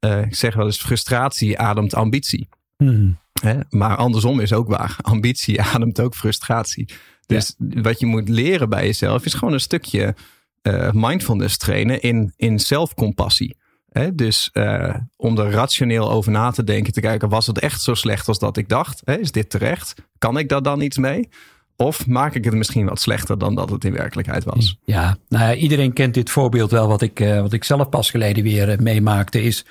uh, 0.00 0.20
ik 0.20 0.34
zeg 0.34 0.54
wel 0.54 0.66
eens, 0.66 0.78
frustratie 0.78 1.58
ademt 1.58 1.94
ambitie. 1.94 2.48
Hmm. 2.76 3.18
Hè? 3.40 3.54
Maar 3.68 3.96
andersom 3.96 4.40
is 4.40 4.52
ook 4.52 4.68
waar. 4.68 4.96
Ambitie 5.12 5.62
ademt 5.62 6.00
ook 6.00 6.14
frustratie. 6.14 6.88
Dus 7.26 7.54
ja. 7.58 7.80
wat 7.80 8.00
je 8.00 8.06
moet 8.06 8.28
leren 8.28 8.68
bij 8.68 8.84
jezelf 8.84 9.24
is 9.24 9.34
gewoon 9.34 9.54
een 9.54 9.60
stukje 9.60 10.14
uh, 10.62 10.90
mindfulness 10.92 11.56
trainen 11.56 12.00
in, 12.00 12.32
in 12.36 12.60
zelfcompassie. 12.60 13.56
He, 13.90 14.14
dus 14.14 14.50
uh, 14.52 14.94
om 15.16 15.38
er 15.38 15.50
rationeel 15.50 16.10
over 16.10 16.32
na 16.32 16.50
te 16.50 16.64
denken, 16.64 16.92
te 16.92 17.00
kijken, 17.00 17.28
was 17.28 17.46
het 17.46 17.58
echt 17.58 17.82
zo 17.82 17.94
slecht 17.94 18.28
als 18.28 18.38
dat 18.38 18.56
ik 18.56 18.68
dacht? 18.68 19.02
He, 19.04 19.18
is 19.18 19.32
dit 19.32 19.50
terecht? 19.50 19.94
Kan 20.18 20.38
ik 20.38 20.48
daar 20.48 20.62
dan 20.62 20.80
iets 20.80 20.98
mee? 20.98 21.28
Of 21.76 22.06
maak 22.06 22.34
ik 22.34 22.44
het 22.44 22.54
misschien 22.54 22.86
wat 22.86 23.00
slechter 23.00 23.38
dan 23.38 23.54
dat 23.54 23.70
het 23.70 23.84
in 23.84 23.92
werkelijkheid 23.92 24.44
was? 24.44 24.78
Ja, 24.84 25.16
nou 25.28 25.44
ja, 25.44 25.54
iedereen 25.54 25.92
kent 25.92 26.14
dit 26.14 26.30
voorbeeld 26.30 26.70
wel. 26.70 26.88
Wat 26.88 27.02
ik, 27.02 27.20
uh, 27.20 27.40
wat 27.40 27.52
ik 27.52 27.64
zelf 27.64 27.88
pas 27.88 28.10
geleden 28.10 28.42
weer 28.42 28.82
meemaakte 28.82 29.42
is... 29.42 29.64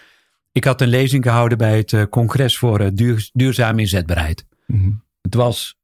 Ik 0.55 0.63
had 0.63 0.81
een 0.81 0.87
lezing 0.87 1.23
gehouden 1.23 1.57
bij 1.57 1.77
het 1.77 1.91
uh, 1.91 2.03
congres 2.09 2.57
voor 2.57 2.93
duur, 2.93 3.29
duurzame 3.33 3.81
inzetbaarheid. 3.81 4.45
Mhm. 4.65 4.79
Mm 4.79 4.83
-hmm. 4.83 5.03
Het 5.21 5.33
was 5.33 5.77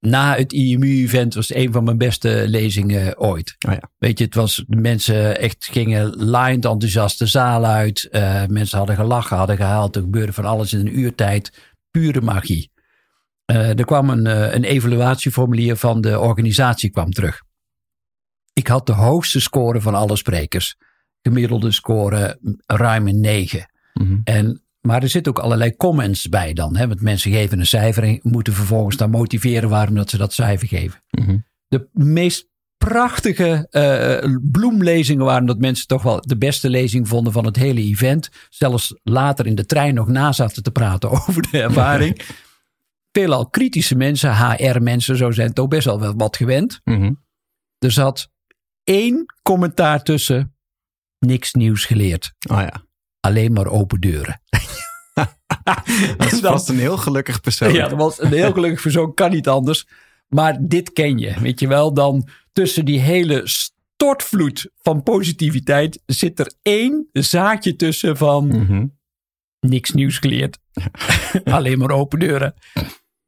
na 0.00 0.36
het 0.36 0.52
IMU-event 0.52 1.34
was 1.34 1.54
een 1.54 1.72
van 1.72 1.84
mijn 1.84 1.98
beste 1.98 2.44
lezingen 2.46 3.18
ooit. 3.18 3.56
Oh 3.68 3.72
ja. 3.72 3.90
Weet 3.98 4.18
je, 4.18 4.24
het 4.24 4.34
was, 4.34 4.64
de 4.66 4.76
mensen 4.76 5.38
echt 5.38 5.68
gingen 5.70 6.16
laaiend 6.16 6.64
enthousiast 6.64 7.18
de 7.18 7.26
zaal 7.26 7.64
uit. 7.64 8.08
Uh, 8.10 8.46
mensen 8.46 8.78
hadden 8.78 8.96
gelachen, 8.96 9.36
hadden 9.36 9.56
gehaald. 9.56 9.96
Er 9.96 10.02
gebeurde 10.02 10.32
van 10.32 10.44
alles 10.44 10.72
in 10.72 10.78
een 10.78 10.98
uurtijd. 10.98 11.74
Pure 11.90 12.20
magie. 12.20 12.70
Uh, 13.52 13.78
er 13.78 13.84
kwam 13.84 14.10
een, 14.10 14.26
uh, 14.26 14.54
een 14.54 14.64
evaluatieformulier 14.64 15.76
van 15.76 16.00
de 16.00 16.18
organisatie 16.18 16.90
kwam 16.90 17.10
terug. 17.10 17.42
Ik 18.52 18.66
had 18.66 18.86
de 18.86 18.92
hoogste 18.92 19.40
score 19.40 19.80
van 19.80 19.94
alle 19.94 20.16
sprekers. 20.16 20.76
Gemiddelde 21.22 21.70
score 21.70 22.38
ruim 22.66 23.08
een 23.08 23.20
9. 23.20 23.66
Mhm. 23.98 24.20
En 24.24 24.62
maar 24.80 25.02
er 25.02 25.08
zitten 25.08 25.32
ook 25.36 25.44
allerlei 25.44 25.76
comments 25.76 26.28
bij 26.28 26.52
dan. 26.52 26.76
Hè? 26.76 26.88
Want 26.88 27.00
mensen 27.00 27.32
geven 27.32 27.58
een 27.58 27.66
cijfer 27.66 28.02
en 28.02 28.20
moeten 28.22 28.52
vervolgens 28.52 28.96
dan 28.96 29.10
motiveren 29.10 29.68
waarom 29.68 29.94
dat 29.94 30.10
ze 30.10 30.16
dat 30.16 30.32
cijfer 30.32 30.68
geven. 30.68 31.00
-hmm. 31.08 31.46
De 31.68 31.88
meest 31.92 32.48
prachtige 32.78 33.66
uh, 33.70 34.38
bloemlezingen 34.50 35.24
waren 35.24 35.46
dat 35.46 35.58
mensen 35.58 35.86
toch 35.86 36.02
wel 36.02 36.20
de 36.20 36.36
beste 36.36 36.70
lezing 36.70 37.08
vonden 37.08 37.32
van 37.32 37.44
het 37.44 37.56
hele 37.56 37.80
event. 37.80 38.28
Zelfs 38.48 38.94
later 39.02 39.46
in 39.46 39.54
de 39.54 39.66
trein 39.66 39.94
nog 39.94 40.08
na 40.08 40.32
zaten 40.32 40.62
te 40.62 40.70
praten 40.70 41.10
over 41.28 41.50
de 41.50 41.62
ervaring. 41.62 42.20
Veelal 43.12 43.48
kritische 43.48 43.96
mensen, 43.96 44.36
HR-mensen, 44.36 45.16
zo 45.16 45.30
zijn 45.30 45.52
toch 45.52 45.68
best 45.68 45.84
wel 45.84 46.14
wat 46.16 46.36
gewend. 46.36 46.80
Mm 46.84 47.00
-hmm. 47.00 47.22
Er 47.78 47.90
zat 47.90 48.30
één 48.84 49.34
commentaar 49.42 50.02
tussen. 50.02 50.52
Niks 51.18 51.52
nieuws 51.52 51.84
geleerd. 51.84 52.34
Oh 52.50 52.60
ja 52.60 52.87
alleen 53.20 53.52
maar 53.52 53.66
open 53.66 54.00
deuren. 54.00 54.40
dat 56.16 56.32
is 56.32 56.40
vast 56.40 56.68
een 56.68 56.78
heel 56.78 56.96
gelukkig 56.96 57.40
persoon. 57.40 57.72
Ja, 57.72 57.88
dat 57.88 57.98
was 57.98 58.22
een 58.22 58.32
heel 58.32 58.52
gelukkig 58.52 58.82
persoon, 58.82 59.14
kan 59.14 59.30
niet 59.30 59.48
anders. 59.48 59.86
Maar 60.28 60.58
dit 60.60 60.92
ken 60.92 61.18
je, 61.18 61.34
weet 61.40 61.60
je 61.60 61.68
wel. 61.68 61.94
Dan 61.94 62.28
tussen 62.52 62.84
die 62.84 63.00
hele 63.00 63.40
stortvloed 63.44 64.70
van 64.82 65.02
positiviteit 65.02 66.02
zit 66.06 66.38
er 66.38 66.52
één 66.62 67.08
zaadje 67.12 67.76
tussen 67.76 68.16
van 68.16 68.46
mm 68.46 68.66
-hmm. 68.66 68.96
niks 69.60 69.90
nieuws 69.90 70.18
geleerd. 70.18 70.58
alleen 71.44 71.78
maar 71.78 71.90
open 71.90 72.18
deuren. 72.18 72.54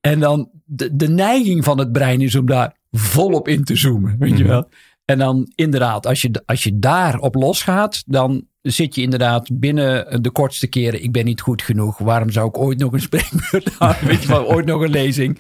En 0.01 0.21
dan 0.21 0.51
de, 0.65 0.97
de 0.97 1.09
neiging 1.09 1.65
van 1.65 1.79
het 1.79 1.93
brein 1.93 2.21
is 2.21 2.35
om 2.35 2.47
daar 2.47 2.77
volop 2.91 3.49
in 3.49 3.65
te 3.65 3.77
zoomen, 3.77 4.19
weet 4.19 4.31
mm 4.31 4.37
-hmm. 4.37 4.45
je 4.45 4.51
wel. 4.51 4.69
En 5.11 5.19
dan 5.19 5.53
inderdaad, 5.55 6.07
als 6.07 6.23
je, 6.23 6.43
als 6.47 6.63
je 6.63 6.79
daarop 6.79 7.35
losgaat, 7.35 8.03
dan 8.07 8.47
zit 8.63 8.95
je 8.95 9.03
inderdaad 9.03 9.59
binnen 9.59 10.23
de 10.23 10.31
kortste 10.31 10.67
keren. 10.67 11.03
Ik 11.03 11.13
ben 11.13 11.25
niet 11.25 11.41
goed 11.41 11.63
genoeg. 11.63 11.99
Waarom 11.99 12.31
zou 12.31 12.49
ik 12.49 12.59
ooit 12.59 12.79
nog 12.79 12.93
een 12.93 13.01
spreekbeurt 13.11 13.71
houden? 13.79 14.07
Weet 14.07 14.23
je 14.23 14.29
wel, 14.29 14.47
ooit 14.53 14.67
nog 14.67 14.83
een 14.83 14.91
lezing? 14.91 15.39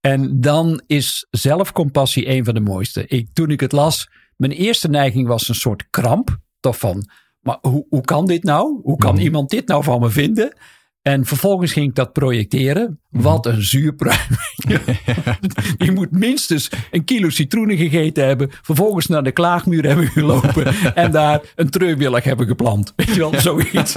En 0.00 0.40
dan 0.40 0.82
is 0.86 1.26
zelfcompassie 1.30 2.28
een 2.28 2.44
van 2.44 2.54
de 2.54 2.60
mooiste. 2.60 3.06
Ik, 3.06 3.28
toen 3.32 3.50
ik 3.50 3.60
het 3.60 3.72
las, 3.72 4.08
mijn 4.36 4.52
eerste 4.52 4.88
neiging 4.88 5.26
was 5.28 5.48
een 5.48 5.54
soort 5.54 5.86
kramp. 5.90 6.38
Toch 6.60 6.78
van, 6.78 7.08
maar 7.40 7.58
hoe, 7.60 7.86
hoe 7.88 8.02
kan 8.02 8.26
dit 8.26 8.42
nou? 8.42 8.80
Hoe 8.82 8.96
kan 8.96 9.14
Mhm. 9.14 9.22
iemand 9.22 9.50
dit 9.50 9.68
nou 9.68 9.84
van 9.84 10.00
me 10.00 10.10
vinden? 10.10 10.56
En 11.02 11.24
vervolgens 11.24 11.72
ging 11.72 11.88
ik 11.88 11.94
dat 11.94 12.12
projecteren. 12.12 13.00
Wat 13.10 13.46
een 13.46 13.62
zuurpruim. 13.62 14.18
Je 15.86 15.90
moet 15.94 16.10
minstens 16.10 16.70
een 16.90 17.04
kilo 17.04 17.30
citroenen 17.30 17.76
gegeten 17.76 18.26
hebben. 18.26 18.48
Vervolgens 18.62 19.06
naar 19.06 19.22
de 19.22 19.32
klaagmuur 19.32 19.84
hebben 19.86 20.06
gelopen. 20.06 20.74
En 20.94 21.10
daar 21.10 21.40
een 21.54 21.70
treurwillig 21.70 22.24
hebben 22.24 22.46
geplant. 22.46 22.92
Weet 22.96 23.14
je 23.14 23.18
wel, 23.18 23.40
zoiets. 23.40 23.92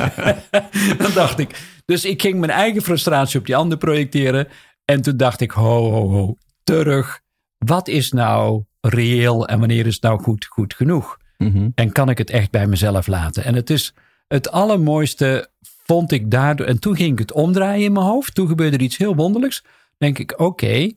Dan 1.03 1.11
dacht 1.13 1.39
ik. 1.39 1.59
Dus 1.85 2.05
ik 2.05 2.21
ging 2.21 2.39
mijn 2.39 2.51
eigen 2.51 2.81
frustratie 2.81 3.39
op 3.39 3.45
die 3.45 3.55
ander 3.55 3.77
projecteren. 3.77 4.47
En 4.85 5.01
toen 5.01 5.17
dacht 5.17 5.41
ik, 5.41 5.51
ho, 5.51 5.91
ho, 5.91 6.09
ho. 6.09 6.35
Terug. 6.63 7.21
Wat 7.57 7.87
is 7.87 8.11
nou 8.11 8.63
reëel 8.81 9.47
en 9.47 9.59
wanneer 9.59 9.85
is 9.85 9.93
het 9.93 10.03
nou 10.03 10.21
goed, 10.21 10.45
goed 10.45 10.73
genoeg? 10.73 11.17
Mhm. 11.37 11.69
En 11.75 11.91
kan 11.91 12.09
ik 12.09 12.17
het 12.17 12.29
echt 12.29 12.51
bij 12.51 12.67
mezelf 12.67 13.07
laten? 13.07 13.43
En 13.43 13.55
het 13.55 13.69
is 13.69 13.93
het 14.27 14.51
allermooiste, 14.51 15.49
vond 15.83 16.11
ik 16.11 16.31
daardoor. 16.31 16.65
En 16.65 16.79
toen 16.79 16.95
ging 16.95 17.11
ik 17.11 17.19
het 17.19 17.31
omdraaien 17.31 17.85
in 17.85 17.91
mijn 17.91 18.05
hoofd. 18.05 18.35
Toen 18.35 18.47
gebeurde 18.47 18.77
er 18.77 18.83
iets 18.83 18.97
heel 18.97 19.15
wonderlijks. 19.15 19.63
Denk 19.97 20.19
ik, 20.19 20.39
oké. 20.39 20.91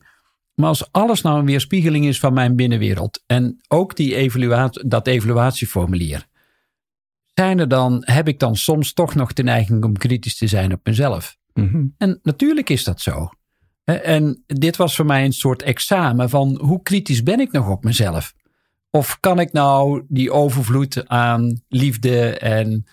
maar 0.55 0.67
als 0.67 0.91
alles 0.91 1.21
nou 1.21 1.39
een 1.39 1.45
weerspiegeling 1.45 2.05
is 2.05 2.19
van 2.19 2.33
mijn 2.33 2.55
binnenwereld. 2.55 3.23
En 3.25 3.61
ook 3.67 3.95
die 3.95 4.15
evaluatie, 4.15 4.87
dat 4.87 5.07
evaluatieformulier. 5.07 6.27
Zijn 7.33 7.59
er 7.59 7.67
dan, 7.67 8.01
heb 8.05 8.27
ik 8.27 8.39
dan 8.39 8.55
soms 8.55 8.93
toch 8.93 9.15
nog 9.15 9.33
de 9.33 9.43
neiging 9.43 9.83
om 9.83 9.97
kritisch 9.97 10.37
te 10.37 10.47
zijn 10.47 10.73
op 10.73 10.79
mezelf? 10.83 11.37
Mhm. 11.53 11.85
En 11.97 12.19
natuurlijk 12.23 12.69
is 12.69 12.83
dat 12.83 13.01
zo. 13.01 13.29
En 13.83 14.43
dit 14.47 14.75
was 14.75 14.95
voor 14.95 15.05
mij 15.05 15.25
een 15.25 15.33
soort 15.33 15.61
examen 15.61 16.29
van 16.29 16.59
hoe 16.61 16.81
kritisch 16.81 17.23
ben 17.23 17.39
ik 17.39 17.51
nog 17.51 17.69
op 17.69 17.83
mezelf? 17.83 18.33
Of 18.89 19.19
kan 19.19 19.39
ik 19.39 19.51
nou 19.51 20.03
die 20.07 20.31
overvloed 20.31 21.07
aan 21.07 21.61
liefde 21.67 22.37
en, 22.37 22.85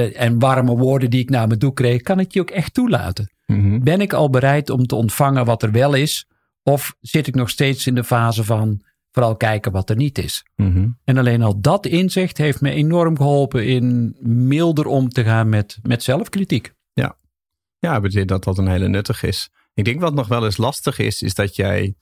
eh, 0.00 0.22
en 0.22 0.38
warme 0.38 0.76
woorden 0.76 1.10
die 1.10 1.20
ik 1.20 1.30
naar 1.30 1.48
me 1.48 1.56
toe 1.56 1.72
kreeg, 1.72 2.02
kan 2.02 2.20
ik 2.20 2.32
die 2.32 2.42
ook 2.42 2.50
echt 2.50 2.74
toelaten? 2.74 3.32
Mhm. 3.46 3.78
Ben 3.82 4.00
ik 4.00 4.12
al 4.12 4.30
bereid 4.30 4.70
om 4.70 4.86
te 4.86 4.94
ontvangen 4.94 5.44
wat 5.44 5.62
er 5.62 5.72
wel 5.72 5.94
is? 5.94 6.28
Of 6.62 6.94
zit 7.00 7.26
ik 7.26 7.34
nog 7.34 7.50
steeds 7.50 7.86
in 7.86 7.94
de 7.94 8.04
fase 8.04 8.44
van 8.44 8.82
vooral 9.10 9.36
kijken 9.36 9.72
wat 9.72 9.90
er 9.90 9.96
niet 9.96 10.18
is? 10.18 10.44
Mhm. 10.56 10.88
En 11.04 11.18
alleen 11.18 11.42
al 11.42 11.60
dat 11.60 11.86
inzicht 11.86 12.38
heeft 12.38 12.60
me 12.60 12.70
enorm 12.70 13.16
geholpen 13.16 13.66
in 13.66 14.16
milder 14.20 14.86
om 14.86 15.08
te 15.08 15.24
gaan 15.24 15.48
met, 15.48 15.78
met 15.82 16.02
zelfkritiek. 16.02 16.72
Ja, 17.80 17.96
ik 17.96 18.02
bedoel 18.02 18.26
dat 18.26 18.44
dat 18.44 18.58
een 18.58 18.68
hele 18.68 18.88
nuttig 18.88 19.22
is. 19.22 19.50
Ik 19.74 19.84
denk 19.84 20.00
wat 20.00 20.14
nog 20.14 20.28
wel 20.28 20.44
eens 20.44 20.56
lastig 20.56 20.98
is, 20.98 21.22
is 21.22 21.34
dat 21.34 21.56
jij, 21.56 21.94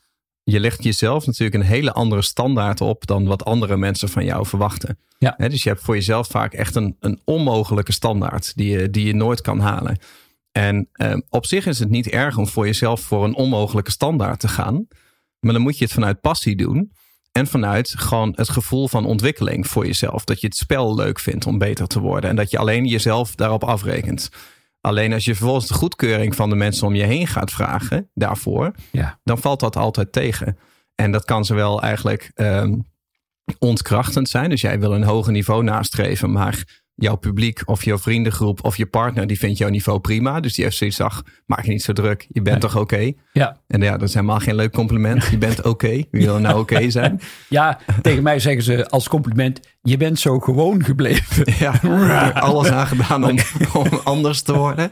je 0.50 0.60
legt 0.60 0.82
jezelf 0.82 1.26
natuurlijk 1.26 1.62
een 1.62 1.68
hele 1.68 1.92
andere 1.92 2.22
standaard 2.22 2.80
op 2.80 3.06
dan 3.06 3.26
wat 3.26 3.44
andere 3.44 3.76
mensen 3.76 4.08
van 4.08 4.24
jou 4.24 4.46
verwachten. 4.46 4.98
Ja. 5.18 5.34
Dus 5.36 5.62
je 5.62 5.68
hebt 5.68 5.82
voor 5.82 5.94
jezelf 5.94 6.28
vaak 6.28 6.52
echt 6.52 6.74
een, 6.74 6.96
een 7.00 7.20
onmogelijke 7.24 7.92
standaard 7.92 8.52
die 8.56 8.78
je, 8.78 8.90
die 8.90 9.06
je 9.06 9.14
nooit 9.14 9.40
kan 9.40 9.60
halen. 9.60 9.98
En 10.52 10.88
eh, 10.92 11.16
op 11.28 11.46
zich 11.46 11.66
is 11.66 11.78
het 11.78 11.88
niet 11.88 12.08
erg 12.08 12.36
om 12.36 12.46
voor 12.46 12.66
jezelf 12.66 13.00
voor 13.00 13.24
een 13.24 13.34
onmogelijke 13.34 13.90
standaard 13.90 14.40
te 14.40 14.48
gaan. 14.48 14.86
Maar 15.40 15.52
dan 15.52 15.62
moet 15.62 15.78
je 15.78 15.84
het 15.84 15.92
vanuit 15.92 16.20
passie 16.20 16.56
doen. 16.56 16.92
En 17.32 17.46
vanuit 17.46 17.94
gewoon 17.96 18.32
het 18.36 18.48
gevoel 18.48 18.88
van 18.88 19.04
ontwikkeling 19.04 19.66
voor 19.66 19.86
jezelf. 19.86 20.24
Dat 20.24 20.40
je 20.40 20.46
het 20.46 20.56
spel 20.56 20.94
leuk 20.94 21.18
vindt 21.18 21.46
om 21.46 21.58
beter 21.58 21.86
te 21.86 22.00
worden. 22.00 22.30
En 22.30 22.36
dat 22.36 22.50
je 22.50 22.58
alleen 22.58 22.86
jezelf 22.86 23.34
daarop 23.34 23.64
afrekent. 23.64 24.30
Alleen 24.80 25.12
als 25.12 25.24
je 25.24 25.34
vervolgens 25.34 25.66
de 25.66 25.74
goedkeuring 25.74 26.34
van 26.34 26.48
de 26.50 26.56
mensen 26.56 26.86
om 26.86 26.94
je 26.94 27.04
heen 27.04 27.26
gaat 27.26 27.50
vragen 27.50 28.10
daarvoor, 28.14 28.72
Ja. 28.90 29.20
dan 29.24 29.38
valt 29.38 29.60
dat 29.60 29.76
altijd 29.76 30.12
tegen. 30.12 30.58
En 30.94 31.12
dat 31.12 31.24
kan 31.24 31.44
zowel 31.44 31.82
eigenlijk 31.82 32.30
ehm, 32.34 32.74
ontkrachtend 33.58 34.28
zijn. 34.28 34.50
Dus 34.50 34.60
jij 34.60 34.80
wil 34.80 34.94
een 34.94 35.02
hoger 35.02 35.32
niveau 35.32 35.62
nastreven, 35.62 36.32
maar 36.32 36.82
jouw 37.00 37.16
publiek 37.16 37.62
of 37.64 37.84
jouw 37.84 37.98
vriendengroep 37.98 38.64
of 38.64 38.76
je 38.76 38.86
partner, 38.86 39.26
die 39.26 39.38
vindt 39.38 39.58
jouw 39.58 39.68
niveau 39.68 40.00
prima. 40.00 40.40
Dus 40.40 40.54
die 40.54 40.64
heeft 40.64 40.76
zoiets, 40.76 41.00
ach, 41.00 41.22
maak 41.46 41.64
je 41.64 41.70
niet 41.70 41.82
zo 41.82 41.92
druk. 41.92 42.26
Je 42.28 42.42
bent 42.42 42.60
Nee. 42.62 42.70
toch 42.70 42.80
oké? 42.80 43.12
Ja, 43.32 43.56
En 43.66 43.80
ja, 43.80 43.96
dat 43.96 44.08
is 44.08 44.14
helemaal 44.14 44.38
geen 44.38 44.54
leuk 44.54 44.72
compliment. 44.72 45.24
Je 45.30 45.38
bent 45.38 45.62
oké. 45.64 45.88
Wie 45.88 46.06
wil 46.10 46.38
nou 46.38 46.58
oké 46.58 46.90
zijn? 46.98 47.20
Ja, 47.48 47.78
tegen 48.02 48.22
mij 48.22 48.38
zeggen 48.38 48.62
ze 48.62 48.88
als 48.88 49.08
compliment: 49.08 49.60
je 49.82 49.96
bent 49.96 50.18
zo 50.18 50.38
gewoon 50.38 50.84
gebleven. 50.84 51.52
Ja, 51.58 51.80
alles 52.34 52.68
aan 52.68 52.86
gedaan 52.86 53.24
om, 53.24 53.38
om 53.72 53.86
anders 54.04 54.42
te 54.42 54.54
worden. 54.56 54.90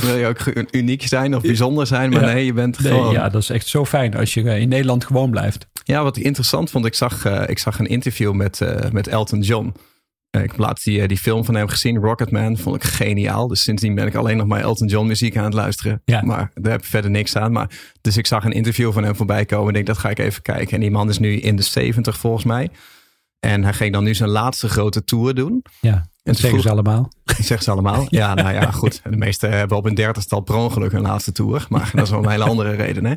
wil 0.00 0.16
je 0.16 0.26
ook 0.26 0.38
uniek 0.70 1.06
zijn 1.06 1.36
of 1.36 1.42
bijzonder 1.42 1.86
zijn, 1.86 2.10
maar 2.10 2.20
Ja. 2.20 2.32
nee, 2.32 2.44
je 2.44 2.52
bent 2.52 2.80
Nee, 2.82 2.92
gewoon... 2.92 3.12
ja, 3.12 3.28
dat 3.28 3.42
is 3.42 3.50
echt 3.50 3.66
zo 3.66 3.84
fijn 3.84 4.16
als 4.16 4.34
je 4.34 4.42
eh, 4.50 4.60
in 4.60 4.68
Nederland 4.68 5.04
gewoon 5.04 5.30
blijft. 5.30 5.66
Ja, 5.84 6.02
wat 6.02 6.16
ik 6.16 6.22
interessant 6.24 6.70
vond, 6.70 6.86
ik 6.86 6.94
zag, 6.94 7.24
eh, 7.24 7.42
ik 7.46 7.58
zag 7.58 7.78
een 7.78 7.86
interview 7.86 8.32
met, 8.32 8.60
eh, 8.60 8.90
met 8.90 9.08
Elton 9.08 9.40
John. 9.40 9.74
Eh, 10.36 10.42
ik 10.42 10.50
heb 10.50 10.58
laatst 10.58 10.84
die, 10.84 11.00
eh, 11.00 11.08
die 11.08 11.18
film 11.18 11.44
van 11.44 11.54
hem 11.54 11.68
gezien, 11.68 11.96
Rocketman, 11.98 12.56
vond 12.56 12.76
ik 12.76 12.82
geniaal. 12.84 13.48
Dus 13.48 13.62
sindsdien 13.62 13.94
ben 13.94 14.06
ik 14.06 14.14
alleen 14.14 14.36
nog 14.36 14.46
maar 14.46 14.60
Elton 14.60 14.86
John 14.86 15.06
muziek 15.06 15.36
aan 15.36 15.44
het 15.44 15.54
luisteren. 15.54 16.02
Ja. 16.04 16.22
Maar 16.22 16.50
daar 16.54 16.72
heb 16.72 16.80
ik 16.80 16.86
verder 16.86 17.10
niks 17.10 17.36
aan. 17.36 17.52
Maar, 17.52 17.70
dus 18.00 18.16
ik 18.16 18.26
zag 18.26 18.44
een 18.44 18.52
interview 18.52 18.92
van 18.92 19.04
hem 19.04 19.16
voorbij 19.16 19.44
komen 19.44 19.66
en 19.68 19.72
denk, 19.74 19.86
dat 19.86 19.98
ga 19.98 20.10
ik 20.10 20.18
even 20.18 20.42
kijken. 20.42 20.74
En 20.74 20.80
die 20.80 20.90
man 20.90 21.08
is 21.08 21.18
nu 21.18 21.36
in 21.40 21.56
de 21.56 21.62
70 21.62 22.18
volgens 22.18 22.44
mij. 22.44 22.70
En 23.40 23.62
hij 23.64 23.72
ging 23.72 23.92
dan 23.92 24.04
nu 24.04 24.14
zijn 24.14 24.30
laatste 24.30 24.68
grote 24.68 25.04
tour 25.04 25.34
doen. 25.34 25.64
Ja, 25.80 25.92
En 25.92 26.02
dat 26.22 26.34
ze 26.34 26.40
zeggen 26.40 26.48
vroeg- 26.48 26.62
ze 26.62 26.70
allemaal. 26.70 27.12
Dat 27.24 27.36
zeggen 27.36 27.62
ze 27.62 27.70
allemaal. 27.70 28.06
Ja, 28.20 28.34
nou 28.34 28.52
ja, 28.54 28.70
goed. 28.70 29.00
De 29.10 29.16
meesten 29.16 29.50
hebben 29.50 29.76
op 29.76 29.84
een 29.84 29.94
dertigtal 29.94 30.40
per 30.40 30.54
ongeluk 30.54 30.92
hun 30.92 31.02
laatste 31.02 31.32
tour. 31.32 31.66
Maar 31.68 31.90
dat 31.94 32.04
is 32.04 32.10
wel 32.10 32.22
een 32.24 32.30
hele 32.30 32.44
andere 32.44 32.70
reden. 32.74 33.04
Hè? 33.04 33.14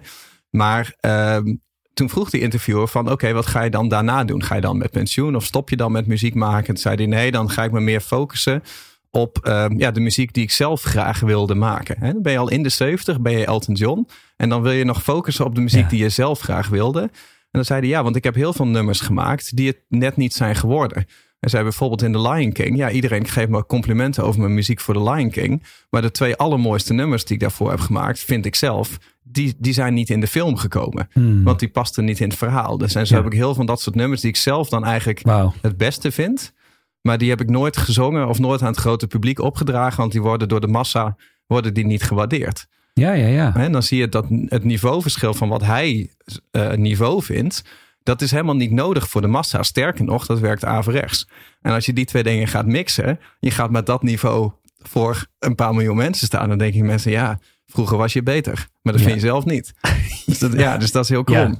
Maar 0.49 0.93
ehm, 0.99 1.55
toen 1.93 2.09
vroeg 2.09 2.29
die 2.29 2.41
interviewer 2.41 2.87
van... 2.87 3.11
oké, 3.11 3.33
wat 3.33 3.45
ga 3.45 3.61
je 3.61 3.69
dan 3.69 3.87
daarna 3.87 4.23
doen? 4.23 4.43
Ga 4.43 4.55
je 4.55 4.61
dan 4.61 4.77
met 4.77 4.91
pensioen 4.91 5.35
of 5.35 5.45
stop 5.45 5.69
je 5.69 5.75
dan 5.75 5.91
met 5.91 6.07
muziek 6.07 6.35
maken? 6.35 6.65
Toen 6.65 6.77
zei 6.77 6.95
hij, 6.95 7.05
nee, 7.05 7.31
dan 7.31 7.49
ga 7.49 7.63
ik 7.63 7.71
me 7.71 7.79
meer 7.79 8.01
focussen 8.01 8.63
op 9.11 9.37
ehm, 9.43 9.79
ja, 9.79 9.91
de 9.91 9.99
muziek 9.99 10.33
die 10.33 10.43
ik 10.43 10.51
zelf 10.51 10.81
graag 10.81 11.19
wilde 11.19 11.55
maken. 11.55 11.97
Dan 11.99 12.21
ben 12.21 12.31
je 12.31 12.37
al 12.37 12.49
in 12.49 12.63
de 12.63 12.69
70, 12.69 13.21
ben 13.21 13.37
je 13.37 13.45
Elton 13.45 13.75
John. 13.75 14.07
En 14.35 14.49
dan 14.49 14.61
wil 14.61 14.71
je 14.71 14.83
nog 14.83 15.03
focussen 15.03 15.45
op 15.45 15.55
de 15.55 15.61
muziek 15.61 15.83
Ja. 15.83 15.89
die 15.89 15.99
je 15.99 16.09
zelf 16.09 16.39
graag 16.39 16.67
wilde. 16.67 17.01
En 17.01 17.09
dan 17.51 17.65
zei 17.65 17.79
hij, 17.79 17.89
ja, 17.89 18.03
want 18.03 18.15
ik 18.15 18.23
heb 18.23 18.35
heel 18.35 18.53
veel 18.53 18.67
nummers 18.67 18.99
gemaakt... 18.99 19.55
die 19.55 19.67
het 19.67 19.79
net 19.87 20.15
niet 20.15 20.33
zijn 20.33 20.55
geworden. 20.55 21.05
Hij 21.39 21.49
zei 21.49 21.63
bijvoorbeeld 21.63 22.01
in 22.01 22.11
The 22.11 22.21
Lion 22.21 22.51
King... 22.51 22.77
ja, 22.77 22.89
iedereen 22.91 23.27
geeft 23.27 23.49
me 23.49 23.65
complimenten 23.65 24.23
over 24.23 24.39
mijn 24.41 24.53
muziek 24.53 24.79
voor 24.79 24.93
The 24.93 25.03
Lion 25.03 25.29
King... 25.29 25.63
maar 25.89 26.01
de 26.01 26.11
twee 26.11 26.35
allermooiste 26.35 26.93
nummers 26.93 27.25
die 27.25 27.35
ik 27.35 27.41
daarvoor 27.41 27.69
heb 27.69 27.79
gemaakt... 27.79 28.19
vind 28.19 28.45
ik 28.45 28.55
zelf, 28.55 28.97
die, 29.31 29.55
die 29.57 29.73
zijn 29.73 29.93
niet 29.93 30.09
in 30.09 30.19
de 30.19 30.27
film 30.27 30.55
gekomen. 30.57 31.07
Hmm. 31.11 31.43
Want 31.43 31.59
die 31.59 31.69
pasten 31.69 32.05
niet 32.05 32.19
in 32.19 32.27
het 32.29 32.37
verhaal. 32.37 32.77
Dus 32.77 32.95
en 32.95 33.07
zo 33.07 33.15
Ja. 33.15 33.21
heb 33.21 33.31
ik 33.31 33.37
heel 33.37 33.47
veel 33.47 33.55
van 33.55 33.65
dat 33.65 33.81
soort 33.81 33.95
nummers... 33.95 34.21
die 34.21 34.29
ik 34.29 34.35
zelf 34.35 34.69
dan 34.69 34.85
eigenlijk 34.85 35.21
het 35.61 35.77
beste 35.77 36.11
vind... 36.11 36.53
maar 37.01 37.17
die 37.17 37.29
heb 37.29 37.41
ik 37.41 37.49
nooit 37.49 37.77
gezongen... 37.77 38.27
of 38.27 38.39
nooit 38.39 38.61
aan 38.61 38.67
het 38.67 38.79
grote 38.79 39.07
publiek 39.07 39.39
opgedragen... 39.39 39.97
want 39.97 40.11
die 40.11 40.21
worden 40.21 40.47
door 40.47 40.61
de 40.61 40.67
massa 40.67 41.15
worden 41.45 41.73
die 41.73 41.85
niet 41.85 42.03
gewaardeerd. 42.03 42.67
Ja, 42.93 43.11
ja, 43.13 43.27
ja. 43.27 43.55
En 43.55 43.71
dan 43.71 43.83
zie 43.83 43.97
je 43.99 44.09
dat 44.09 44.25
het 44.45 44.63
niveauverschil 44.63 45.33
van 45.33 45.49
wat 45.49 45.63
hij 45.63 46.09
eh, 46.51 46.71
niveau 46.71 47.23
vindt, 47.23 47.63
dat 48.03 48.21
is 48.21 48.31
helemaal 48.31 48.55
niet 48.55 48.71
nodig 48.71 49.09
voor 49.09 49.21
de 49.21 49.27
massa. 49.27 49.63
Sterker 49.63 50.05
nog, 50.05 50.25
dat 50.25 50.39
werkt 50.39 50.65
averechts. 50.65 51.27
En 51.61 51.73
als 51.73 51.85
je 51.85 51.93
die 51.93 52.05
twee 52.05 52.23
dingen 52.23 52.47
gaat 52.47 52.65
mixen, 52.65 53.19
je 53.39 53.51
gaat 53.51 53.71
met 53.71 53.85
dat 53.85 54.03
niveau 54.03 54.51
voor 54.77 55.25
een 55.39 55.55
paar 55.55 55.73
miljoen 55.73 55.95
mensen 55.95 56.27
staan, 56.27 56.49
dan 56.49 56.57
denken 56.57 56.85
mensen, 56.85 57.11
ja, 57.11 57.39
vroeger 57.69 57.97
was 57.97 58.13
je 58.13 58.23
beter. 58.23 58.67
Maar 58.81 58.93
dat 58.93 59.01
Ja. 59.01 59.07
vind 59.09 59.21
je 59.21 59.27
zelf 59.27 59.45
niet. 59.45 59.73
dus, 60.25 60.39
dat, 60.39 60.53
ja, 60.53 60.77
dus 60.77 60.91
dat 60.91 61.03
is 61.03 61.09
heel 61.09 61.23
krom. 61.23 61.37
Ja. 61.37 61.55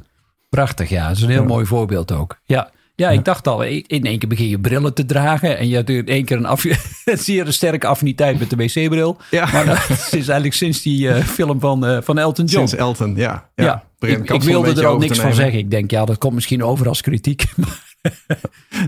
Prachtig, 0.49 0.89
ja. 0.89 1.07
Dat 1.07 1.17
is 1.17 1.23
een 1.23 1.29
heel 1.29 1.41
Ja. 1.41 1.47
mooi 1.47 1.65
voorbeeld 1.65 2.11
ook. 2.11 2.39
Ja. 2.45 2.71
Ja, 2.95 3.09
ik 3.09 3.25
dacht 3.25 3.47
al, 3.47 3.63
in 3.63 4.03
één 4.03 4.19
keer 4.19 4.29
begin 4.29 4.47
je 4.47 4.59
brillen 4.59 4.93
te 4.93 5.05
dragen. 5.05 5.57
En 5.57 5.67
je 5.67 5.75
hebt 5.75 5.89
in 5.89 6.07
één 6.07 6.25
keer 6.25 6.37
een, 6.37 6.45
af, 6.45 6.65
zeer 7.05 7.53
sterke 7.53 7.87
affiniteit 7.87 8.39
met 8.39 8.49
de 8.49 8.55
wc-bril. 8.55 9.17
Ja. 9.31 9.49
Maar 9.51 9.65
dat 9.65 9.89
is 9.89 10.11
eigenlijk 10.11 10.53
sinds 10.53 10.81
die 10.81 11.09
eh, 11.09 11.23
film 11.23 11.59
van, 11.59 11.85
eh, 11.85 11.97
van 12.01 12.17
Elton 12.17 12.45
John. 12.45 12.67
Sinds 12.67 12.83
Elton, 12.83 13.15
ja. 13.15 13.49
ja. 13.55 13.83
ja, 13.99 14.07
ik, 14.07 14.43
wilde 14.43 14.81
er 14.81 14.87
al 14.87 14.97
niks 14.97 15.19
van 15.19 15.33
zeggen. 15.33 15.59
Ik 15.59 15.71
denk, 15.71 15.91
ja, 15.91 16.05
dat 16.05 16.17
komt 16.17 16.33
misschien 16.33 16.63
over 16.63 16.87
als 16.87 17.01
kritiek. 17.01 17.43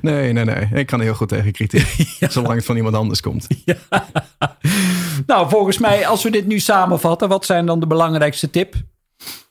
Nee, 0.01 0.33
nee, 0.33 0.45
nee. 0.45 0.67
Ik 0.73 0.85
kan 0.85 1.01
heel 1.01 1.13
goed 1.13 1.27
tegen 1.29 1.51
kritiek. 1.51 2.15
Zolang 2.19 2.55
het 2.55 2.65
van 2.65 2.75
iemand 2.75 2.95
anders 2.95 3.21
komt. 3.21 3.47
Nou, 5.25 5.49
volgens 5.49 5.77
mij, 5.77 6.07
als 6.07 6.23
we 6.23 6.31
dit 6.31 6.47
nu 6.47 6.59
samenvatten, 6.59 7.29
wat 7.29 7.45
zijn 7.45 7.65
dan 7.65 7.79
de 7.79 7.87
belangrijkste 7.87 8.49
tip, 8.49 8.75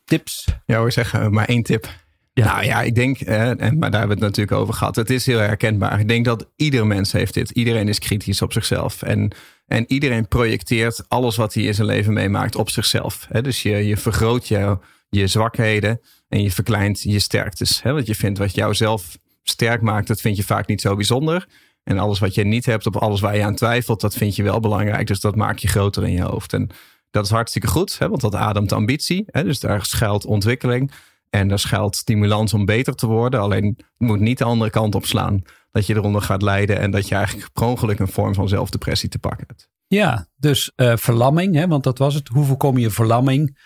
tips? 0.04 0.44
Ja, 0.66 0.78
hoor 0.78 0.92
zeggen, 0.92 1.32
maar 1.32 1.44
één 1.44 1.62
tip. 1.62 1.88
Ja. 2.32 2.44
Nou 2.44 2.64
ja, 2.64 2.82
ik 2.82 2.94
denk, 2.94 3.20
eh, 3.20 3.48
en, 3.48 3.78
maar 3.78 3.90
daar 3.90 4.00
hebben 4.00 4.18
we 4.18 4.24
het 4.24 4.36
natuurlijk 4.36 4.56
over 4.56 4.74
gehad. 4.74 4.96
Het 4.96 5.10
is 5.10 5.26
heel 5.26 5.38
herkenbaar. 5.38 6.00
Ik 6.00 6.08
denk 6.08 6.24
dat 6.24 6.50
ieder 6.56 6.86
mens 6.86 7.12
heeft 7.12 7.34
dit. 7.34 7.50
Iedereen 7.50 7.88
is 7.88 7.98
kritisch 7.98 8.42
op 8.42 8.52
zichzelf. 8.52 9.02
En, 9.02 9.32
en 9.66 9.84
iedereen 9.92 10.28
projecteert 10.28 11.04
alles 11.08 11.36
wat 11.36 11.54
hij 11.54 11.62
in 11.62 11.74
zijn 11.74 11.86
leven 11.86 12.12
meemaakt 12.12 12.56
op 12.56 12.70
zichzelf. 12.70 13.26
Dus 13.42 13.62
je, 13.62 13.86
je 13.86 13.96
vergroot 13.96 14.48
je, 14.48 14.78
je 15.08 15.26
zwakheden 15.26 16.00
en 16.28 16.42
je 16.42 16.50
verkleint 16.50 17.02
je 17.02 17.18
sterktes. 17.18 17.82
Hè? 17.82 17.92
Want 17.92 18.06
je 18.06 18.14
vindt 18.14 18.38
wat 18.38 18.54
jou 18.54 18.74
zelf 18.74 19.18
sterk 19.42 19.80
maakt, 19.80 20.06
dat 20.06 20.20
vind 20.20 20.36
je 20.36 20.44
vaak 20.44 20.66
niet 20.66 20.80
zo 20.80 20.96
bijzonder. 20.96 21.48
En 21.82 21.98
alles 21.98 22.18
wat 22.18 22.34
je 22.34 22.44
niet 22.44 22.66
hebt, 22.66 22.86
op 22.86 22.96
alles 22.96 23.20
waar 23.20 23.36
je 23.36 23.44
aan 23.44 23.54
twijfelt, 23.54 24.00
dat 24.00 24.14
vind 24.14 24.36
je 24.36 24.42
wel 24.42 24.60
belangrijk. 24.60 25.06
Dus 25.06 25.20
dat 25.20 25.36
maak 25.36 25.58
je 25.58 25.68
groter 25.68 26.06
in 26.06 26.12
je 26.12 26.22
hoofd. 26.22 26.52
En 26.52 26.70
Dat 27.10 27.24
is 27.24 27.30
hartstikke 27.30 27.68
goed, 27.68 27.98
hè, 27.98 28.08
want 28.08 28.20
dat 28.20 28.34
ademt 28.34 28.72
ambitie. 28.72 29.24
Hè, 29.26 29.44
dus 29.44 29.60
daar 29.60 29.84
schuilt 29.84 30.24
ontwikkeling 30.24 30.92
en 31.30 31.48
daar 31.48 31.58
schuilt 31.58 31.96
stimulans 31.96 32.54
om 32.54 32.64
beter 32.64 32.94
te 32.94 33.06
worden. 33.06 33.40
Alleen 33.40 33.78
moet 33.96 34.20
niet 34.20 34.38
de 34.38 34.44
andere 34.44 34.70
kant 34.70 34.94
op 34.94 35.06
slaan. 35.06 35.42
Dat 35.70 35.86
je 35.86 35.94
eronder 35.94 36.22
gaat 36.22 36.42
lijden 36.42 36.78
en 36.78 36.90
dat 36.90 37.08
je 37.08 37.14
eigenlijk 37.14 37.52
per 37.52 37.66
ongeluk 37.66 37.98
een 37.98 38.08
vorm 38.08 38.34
van 38.34 38.48
zelfdepressie 38.48 39.08
te 39.08 39.18
pakken 39.18 39.44
hebt. 39.46 39.69
Ja, 39.90 40.26
dus 40.36 40.72
uh, 40.76 40.92
verlamming, 40.96 41.54
hè, 41.54 41.66
want 41.66 41.84
dat 41.84 41.98
was 41.98 42.14
het. 42.14 42.28
Hoe 42.28 42.44
voorkom 42.44 42.78
je 42.78 42.90
verlamming? 42.90 43.58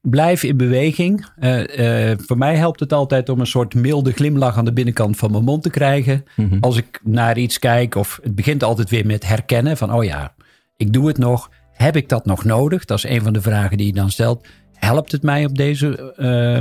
Blijf 0.00 0.42
in 0.42 0.56
beweging. 0.56 1.26
Uh, 1.40 2.10
uh, 2.10 2.16
voor 2.18 2.38
mij 2.38 2.56
helpt 2.56 2.80
het 2.80 2.92
altijd 2.92 3.28
om 3.28 3.40
een 3.40 3.46
soort 3.46 3.74
milde 3.74 4.12
glimlach 4.12 4.58
aan 4.58 4.64
de 4.64 4.72
binnenkant 4.72 5.16
van 5.16 5.30
mijn 5.30 5.44
mond 5.44 5.62
te 5.62 5.70
krijgen. 5.70 6.24
Als 6.60 6.76
ik 6.76 7.00
naar 7.02 7.38
iets 7.38 7.58
kijk, 7.58 7.94
of 7.94 8.18
het 8.22 8.34
begint 8.34 8.62
altijd 8.62 8.90
weer 8.90 9.06
met 9.06 9.26
herkennen 9.26 9.76
van, 9.76 9.92
oh 9.92 10.04
ja, 10.04 10.34
ik 10.76 10.92
doe 10.92 11.06
het 11.06 11.18
nog. 11.18 11.50
Heb 11.72 11.96
ik 11.96 12.08
dat 12.08 12.24
nog 12.24 12.44
nodig? 12.44 12.84
Dat 12.84 12.98
is 12.98 13.04
een 13.04 13.22
van 13.22 13.32
de 13.32 13.40
vragen 13.42 13.76
die 13.76 13.86
je 13.86 13.92
dan 13.92 14.10
stelt. 14.10 14.46
Helpt 14.72 15.12
het 15.12 15.22
mij 15.22 15.44
op 15.44 15.56
deze 15.56 16.12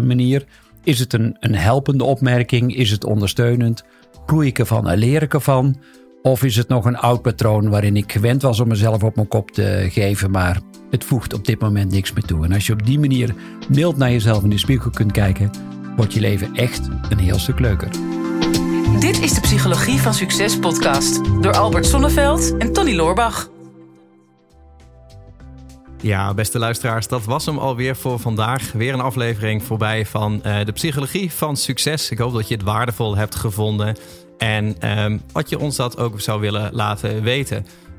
manier? 0.06 0.46
Is 0.84 1.00
het 1.00 1.14
een, 1.14 1.38
een 1.40 1.56
helpende 1.56 2.04
opmerking? 2.04 2.76
Is 2.76 2.92
het 2.92 3.04
ondersteunend? 3.04 3.84
Groei 4.26 4.48
ik 4.48 4.60
ervan 4.60 4.90
en 4.90 4.98
leer 4.98 5.22
ik 5.22 5.34
ervan? 5.34 5.78
Of 6.24 6.44
is 6.44 6.56
het 6.56 6.68
nog 6.68 6.86
een 6.86 6.98
oud 6.98 7.22
patroon 7.22 7.70
waarin 7.70 7.98
ik 7.98 8.12
gewend 8.12 8.42
was 8.42 8.60
om 8.60 8.68
mezelf 8.68 9.04
op 9.04 9.16
mijn 9.16 9.28
kop 9.28 9.52
te 9.52 9.88
geven, 9.92 10.32
maar 10.32 10.60
het 10.90 11.04
voegt 11.04 11.34
op 11.34 11.46
dit 11.46 11.62
moment 11.62 11.92
niks 11.92 12.14
meer 12.14 12.24
toe. 12.24 12.46
En 12.46 12.54
als 12.54 12.68
je 12.68 12.74
op 12.74 12.86
die 12.86 13.00
manier 13.00 13.36
mild 13.70 13.98
naar 13.98 14.12
jezelf 14.12 14.44
in 14.44 14.50
de 14.50 14.58
spiegel 14.58 14.90
kunt 14.90 15.12
kijken, 15.12 15.52
wordt 15.96 16.14
je 16.14 16.20
leven 16.20 16.56
echt 16.56 16.90
een 17.10 17.20
heel 17.20 17.40
stuk 17.40 17.60
leuker. 17.60 17.90
Dit 19.00 19.22
is 19.22 19.34
de 19.34 19.42
Psychologie 19.42 20.00
van 20.00 20.14
Succes 20.14 20.60
podcast 20.60 21.22
door 21.42 21.54
Albert 21.54 21.86
Sonneveld 21.86 22.58
en 22.58 22.74
Tony 22.74 22.96
Loorbach. 22.96 23.50
Ja, 26.02 26.34
beste 26.34 26.60
luisteraars, 26.60 27.08
dat 27.08 27.24
was 27.24 27.46
hem 27.46 27.58
alweer 27.58 27.96
voor 27.96 28.20
vandaag. 28.20 28.72
Weer 28.72 28.94
een 28.94 29.00
aflevering 29.00 29.64
voorbij 29.64 30.06
van 30.06 30.42
uh, 30.46 30.66
de 30.66 30.72
Psychologie 30.72 31.32
van 31.32 31.58
Succes. 31.58 32.10
Ik 32.10 32.18
hoop 32.18 32.34
dat 32.34 32.48
je 32.48 32.54
het 32.54 32.64
waardevol 32.64 33.18
hebt 33.18 33.36
gevonden. 33.36 33.96
En 34.38 34.90
um, 35.00 35.22
wat 35.32 35.50
je 35.50 35.60
ons 35.60 35.76
dat 35.76 35.98
ook 35.98 36.22
zou 36.22 36.42
willen 36.42 36.70
laten 36.74 37.24
weten. 37.24 37.66